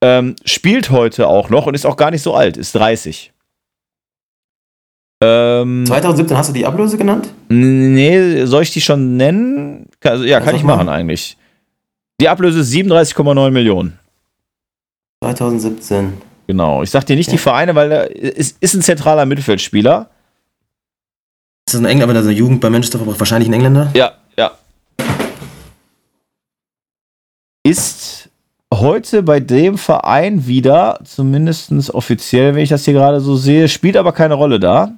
[0.00, 3.32] Ähm, spielt heute auch noch und ist auch gar nicht so alt, ist 30.
[5.22, 7.28] Ähm, 2017 hast du die Ablöse genannt?
[7.48, 9.86] Nee, soll ich die schon nennen?
[10.00, 10.76] Kann- ja, Ja, kann ich mal.
[10.76, 11.36] machen eigentlich.
[12.20, 13.98] Die Ablöse ist 37,9 Millionen.
[15.22, 16.14] 2017.
[16.46, 16.82] Genau.
[16.82, 17.42] Ich sag dir nicht die Ja.
[17.42, 20.08] Vereine, weil er ist, ist ein zentraler Mittelfeldspieler.
[21.66, 23.20] Ist das ein Engländer, wenn er seine Jugend bei Manchester verbracht?
[23.20, 23.90] Wahrscheinlich ein Engländer?
[23.94, 24.52] Ja, ja.
[27.62, 28.30] Ist
[28.72, 33.96] heute bei dem Verein wieder, zumindest offiziell, wenn ich das hier gerade so sehe, spielt
[33.96, 34.92] aber keine Rolle da.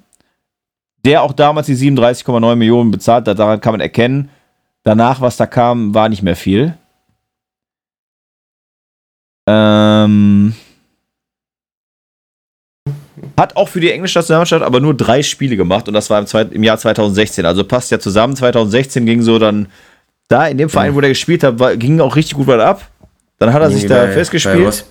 [1.05, 4.29] Der auch damals die 37,9 Millionen bezahlt hat, daran kann man erkennen,
[4.83, 6.77] danach, was da kam, war nicht mehr viel.
[9.45, 10.55] Ähm,
[13.37, 16.27] hat auch für die englische Nationalmannschaft aber nur drei Spiele gemacht und das war im,
[16.27, 17.45] zweit, im Jahr 2016.
[17.45, 18.35] Also passt ja zusammen.
[18.35, 19.67] 2016 ging so dann
[20.29, 22.89] da in dem Verein, wo der gespielt hat, war, ging auch richtig gut was ab.
[23.39, 24.57] Dann hat er sich da festgespielt.
[24.57, 24.85] Bei Ross,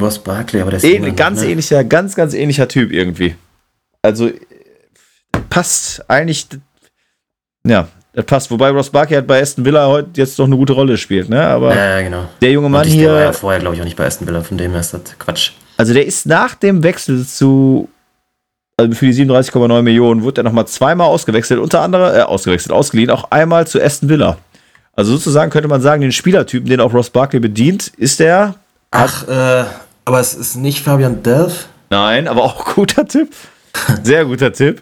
[0.00, 1.48] Ross Barkley, aber der ist Ähnlich, Engländer, ganz ne?
[1.48, 3.34] ähnlicher, ganz, ganz ähnlicher Typ irgendwie.
[4.02, 4.30] Also
[5.50, 6.46] passt eigentlich.
[7.66, 8.50] Ja, das passt.
[8.50, 11.46] Wobei Ross Barkley hat bei Aston Villa heute jetzt doch eine gute Rolle gespielt, ne?
[11.46, 12.28] Aber Ja, genau.
[12.40, 14.26] der junge Mann ich, der war ja hier, vorher, glaube ich, auch nicht bei Aston
[14.26, 15.52] Villa, von dem her ist das Quatsch.
[15.76, 17.88] also der ist nach dem Wechsel zu,
[18.78, 23.10] also für die 37,9 Millionen, wurde er nochmal zweimal ausgewechselt, unter anderem, äh, ausgewechselt, ausgeliehen,
[23.10, 24.38] auch einmal zu Aston Villa.
[24.92, 28.54] Also sozusagen könnte man sagen, den Spielertypen, den auch Ross Barkley bedient, ist der,
[28.92, 29.64] Ach, äh,
[30.06, 31.66] aber es ist nicht Fabian Delph.
[31.90, 33.28] nein, aber auch guter Typ.
[34.04, 34.80] Sehr guter Tipp.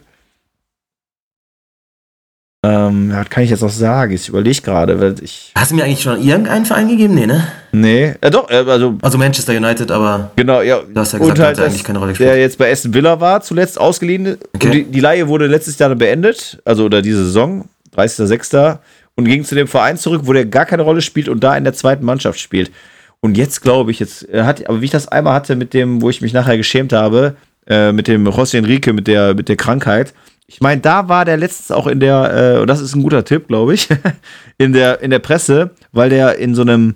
[2.65, 4.15] Ähm, was kann ich jetzt noch sagen?
[4.15, 5.53] Ich überlege gerade, weil ich.
[5.55, 7.15] Hast du mir eigentlich schon irgendeinen Verein gegeben?
[7.15, 7.47] Nee, ne?
[7.73, 8.97] Nee, ja doch, äh, also.
[9.03, 10.31] Also Manchester United, aber.
[10.37, 10.81] Genau, ja.
[10.81, 12.31] Du hast ja gesagt, halt, hat eigentlich keine Rolle gespielt.
[12.31, 14.39] Der jetzt bei Aston Villa war, zuletzt ausgeliehen.
[14.55, 14.71] Okay.
[14.71, 18.79] Die, die Leihe wurde letztes Jahr beendet, also oder diese Saison, 30.06.
[19.17, 21.65] Und ging zu dem Verein zurück, wo der gar keine Rolle spielt und da in
[21.65, 22.73] der zweiten Mannschaft spielt.
[23.21, 26.11] Und jetzt glaube ich, jetzt hat, aber wie ich das einmal hatte mit dem, wo
[26.11, 27.37] ich mich nachher geschämt habe,
[27.67, 30.13] äh, mit dem José Enrique, mit der, mit der Krankheit,
[30.47, 33.25] ich meine, da war der letztens auch in der, äh, und das ist ein guter
[33.25, 33.89] Tipp, glaube ich,
[34.59, 36.95] in der, in der Presse, weil der in so einem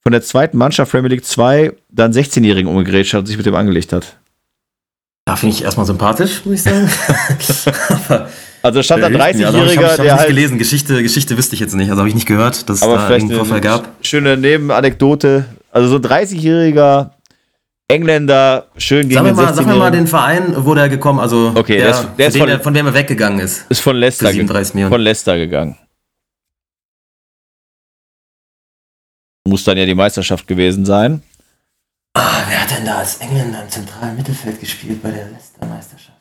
[0.00, 3.54] von der zweiten Mannschaft Premier League 2 dann 16-Jährigen umgegrätscht hat und sich mit dem
[3.54, 4.16] angelegt hat.
[5.24, 6.88] Da finde ich erstmal sympathisch, muss ich sagen.
[8.62, 10.56] also stand da 30-Jähriger, also ich hab, ich hab der halt gelesen.
[10.56, 11.90] Geschichte, Geschichte wüsste ich jetzt nicht.
[11.90, 13.88] Also habe ich nicht gehört, dass es da einen Vorfall gab.
[14.00, 15.44] Schöne Nebenanekdote.
[15.70, 17.10] Also so ein 30-Jähriger
[17.90, 21.52] Engländer schön gegen sag den mal, Sag mir mal den Verein, wo der gekommen, also
[21.54, 23.64] okay, der, der, ist, der ist von, von, dem er weggegangen ist.
[23.70, 25.78] Ist von Leicester, von Leicester gegangen.
[29.48, 31.22] Muss dann ja die Meisterschaft gewesen sein.
[32.12, 36.18] Ah, wer hat denn da als Engländer im zentralen Mittelfeld gespielt bei der Leicester-Meisterschaft?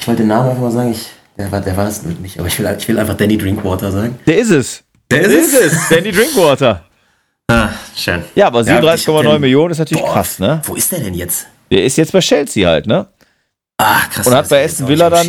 [0.00, 2.48] Ich wollte den Namen einfach mal sagen, ich, der, war, der war es nicht, aber
[2.48, 4.18] ich will, ich will einfach Danny Drinkwater sagen.
[4.26, 4.82] Der ist es.
[5.10, 5.88] Der, der ist, ist es.
[5.88, 6.84] Danny Drinkwater.
[7.48, 8.22] Ah, schön.
[8.34, 10.62] Ja, aber 37,9 ja, Millionen ist natürlich boah, krass, ne?
[10.64, 11.46] Wo ist der denn jetzt?
[11.70, 13.06] Der ist jetzt bei Chelsea halt, ne?
[13.76, 14.26] Ah, krass.
[14.26, 15.26] Und hat bei Aston Villa dann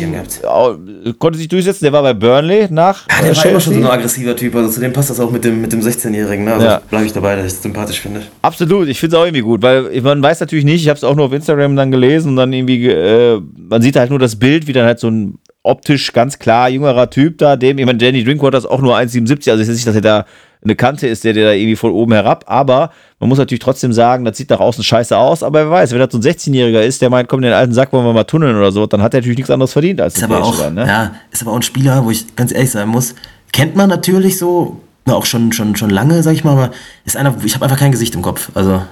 [1.18, 1.84] konnte sich durchsetzen.
[1.84, 3.04] Der war bei Burnley nach.
[3.10, 3.42] Ja, der Chelsea.
[3.42, 4.54] war immer schon so ein aggressiver Typ.
[4.54, 6.44] Also zu dem passt das auch mit dem, mit dem 16-Jährigen.
[6.44, 6.54] Ne?
[6.54, 6.80] Also ja.
[6.88, 8.22] bleibe ich dabei, dass ich es sympathisch finde.
[8.42, 8.86] Absolut.
[8.86, 10.80] Ich finde es auch irgendwie gut, weil man weiß natürlich nicht.
[10.80, 13.96] Ich habe es auch nur auf Instagram dann gelesen und dann irgendwie, äh, man sieht
[13.96, 17.56] halt nur das Bild, wie dann halt so ein optisch ganz klar jüngerer Typ da,
[17.56, 20.00] dem, ich meine, Danny Drinkwater ist auch nur 1,77, also ich weiß nicht, dass er
[20.00, 20.26] da
[20.62, 22.44] eine Kante ist, der dir da irgendwie von oben herab.
[22.46, 25.42] Aber man muss natürlich trotzdem sagen, das sieht nach außen scheiße aus.
[25.42, 27.92] Aber wer weiß, wenn das so ein 16-Jähriger ist, der meint, komm, den alten Sack
[27.92, 30.24] wollen wir mal tunneln oder so, dann hat er natürlich nichts anderes verdient als ist
[30.24, 30.86] aber auch, dann, ne?
[30.86, 33.14] Ja, ist aber auch ein Spieler, wo ich ganz ehrlich sein muss,
[33.52, 36.70] kennt man natürlich so, auch schon, schon, schon lange, sag ich mal, aber
[37.04, 38.50] ist einer, ich habe einfach kein Gesicht im Kopf.
[38.54, 38.82] Also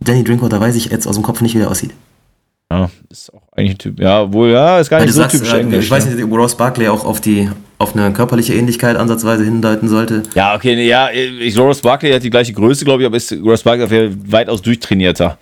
[0.00, 1.92] Danny Drinkwater weiß ich jetzt aus dem Kopf nicht, wie er aussieht.
[2.70, 4.00] Ja, ist auch eigentlich ein Typ.
[4.00, 5.86] Ja, wohl, ja, ist gar nicht so sagst, typisch äh, Englisch.
[5.86, 9.88] Ich weiß nicht, ob Ross Barkley auch auf die auf eine körperliche Ähnlichkeit ansatzweise hindeuten
[9.88, 10.22] sollte.
[10.34, 13.62] Ja, okay, ja, ich, Ross Barkley hat die gleiche Größe, glaube ich, aber ist Ross
[13.62, 15.38] Barkley weitaus durchtrainierter.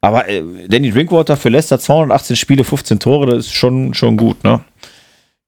[0.00, 4.42] Aber äh, Danny Drinkwater für Leicester 218 Spiele, 15 Tore, das ist schon, schon gut,
[4.44, 4.60] ne?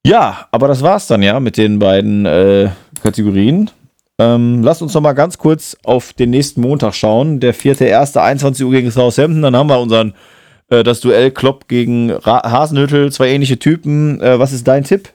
[0.06, 2.70] Ja, aber das war's dann ja mit den beiden äh,
[3.02, 3.70] Kategorien.
[4.20, 7.40] Ähm, lasst uns noch mal ganz kurz auf den nächsten Montag schauen.
[7.40, 8.16] Der 4.1.
[8.16, 9.42] 21 Uhr gegen Southampton.
[9.42, 10.14] Dann haben wir unseren
[10.70, 14.20] äh, das Duell Klopp gegen Ra Hasenhüttel, zwei ähnliche Typen.
[14.20, 15.10] Äh, was ist dein Tipp?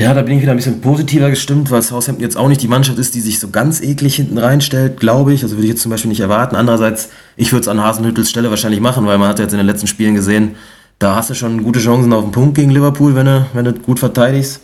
[0.00, 2.68] Ja, da bin ich wieder ein bisschen positiver gestimmt, weil Southampton jetzt auch nicht die
[2.68, 5.42] Mannschaft ist, die sich so ganz eklig hinten reinstellt, glaube ich.
[5.42, 6.56] Also würde ich jetzt zum Beispiel nicht erwarten.
[6.56, 9.66] Andererseits, ich würde es an Hasenhüttels Stelle wahrscheinlich machen, weil man hat jetzt in den
[9.66, 10.54] letzten Spielen gesehen,
[10.98, 13.74] da hast du schon gute Chancen auf den Punkt gegen Liverpool, wenn du, wenn du
[13.74, 14.62] gut verteidigst.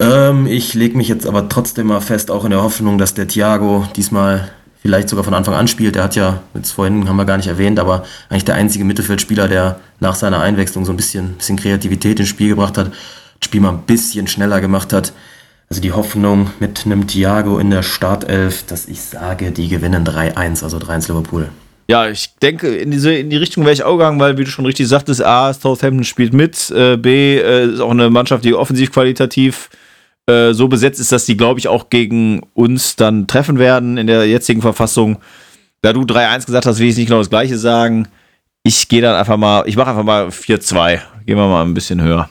[0.00, 3.28] Ähm, ich lege mich jetzt aber trotzdem mal fest, auch in der Hoffnung, dass der
[3.28, 4.48] Thiago diesmal
[4.86, 5.96] vielleicht sogar von Anfang an spielt.
[5.96, 9.48] Der hat ja, jetzt vorhin haben wir gar nicht erwähnt, aber eigentlich der einzige Mittelfeldspieler,
[9.48, 13.60] der nach seiner Einwechslung so ein bisschen, bisschen Kreativität ins Spiel gebracht hat, das Spiel
[13.60, 15.12] mal ein bisschen schneller gemacht hat.
[15.68, 20.62] Also die Hoffnung mit einem Thiago in der Startelf, dass ich sage, die gewinnen 3-1,
[20.62, 21.48] also 3-1 Liverpool.
[21.88, 24.50] Ja, ich denke, in, diese, in die Richtung wäre ich auch gegangen, weil, wie du
[24.50, 28.54] schon richtig sagtest, A, Southampton spielt mit, äh, B, äh, ist auch eine Mannschaft, die
[28.54, 29.68] offensiv qualitativ
[30.26, 34.06] äh, so besetzt ist, dass die, glaube ich, auch gegen uns dann treffen werden in
[34.06, 35.18] der jetzigen Verfassung.
[35.82, 38.08] Da du 3-1 gesagt hast, will ich nicht genau das Gleiche sagen.
[38.62, 41.00] Ich gehe dann einfach mal, ich mache einfach mal 4-2.
[41.26, 42.28] Gehen wir mal ein bisschen höher.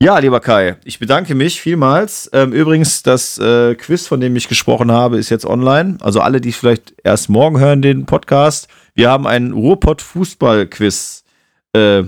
[0.00, 2.30] Ja, lieber Kai, ich bedanke mich vielmals.
[2.32, 5.98] Ähm, übrigens, das äh, Quiz, von dem ich gesprochen habe, ist jetzt online.
[6.00, 8.68] Also alle, die vielleicht erst morgen hören, den Podcast.
[8.94, 11.24] Wir haben ein Ruhrpott-Fußball-Quiz
[11.72, 12.04] äh,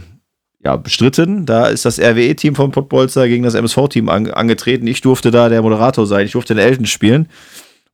[0.62, 1.46] ja, bestritten.
[1.46, 4.86] Da ist das RWE-Team von Pottbolzer gegen das MSV-Team an, angetreten.
[4.86, 6.26] Ich durfte da der Moderator sein.
[6.26, 7.28] Ich durfte den Elten spielen.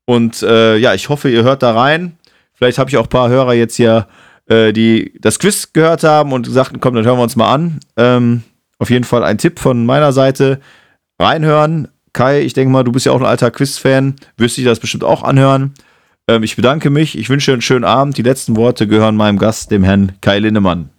[0.05, 2.17] Und äh, ja, ich hoffe, ihr hört da rein.
[2.55, 4.07] Vielleicht habe ich auch ein paar Hörer jetzt hier,
[4.49, 7.81] äh, die das Quiz gehört haben und gesagt, komm, dann hören wir uns mal an.
[7.97, 8.43] Ähm,
[8.79, 10.61] auf jeden Fall ein Tipp von meiner Seite.
[11.19, 11.89] Reinhören.
[12.13, 14.17] Kai, ich denke mal, du bist ja auch ein alter Quiz-Fan.
[14.39, 15.75] Wirst dich das bestimmt auch anhören.
[16.29, 17.19] Ähm, ich bedanke mich.
[17.19, 18.17] Ich wünsche einen schönen Abend.
[18.17, 20.91] Die letzten Worte gehören meinem Gast, dem Herrn Kai Linnemann.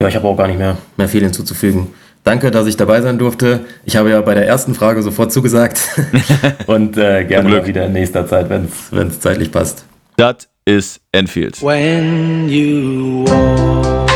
[0.00, 1.88] Ja, ich habe auch gar nicht mehr, mehr viel hinzuzufügen.
[2.24, 3.60] Danke, dass ich dabei sein durfte.
[3.84, 5.80] Ich habe ja bei der ersten Frage sofort zugesagt.
[6.66, 9.84] Und äh, gerne wieder in nächster Zeit, wenn es zeitlich passt.
[10.16, 11.62] Das ist Enfield.
[11.62, 14.08] When you walk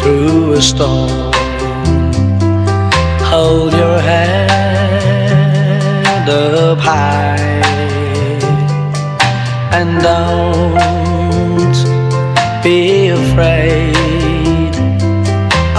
[0.00, 1.32] through a storm,
[3.30, 4.48] hold your head
[6.28, 7.27] up high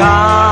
[0.00, 0.49] God.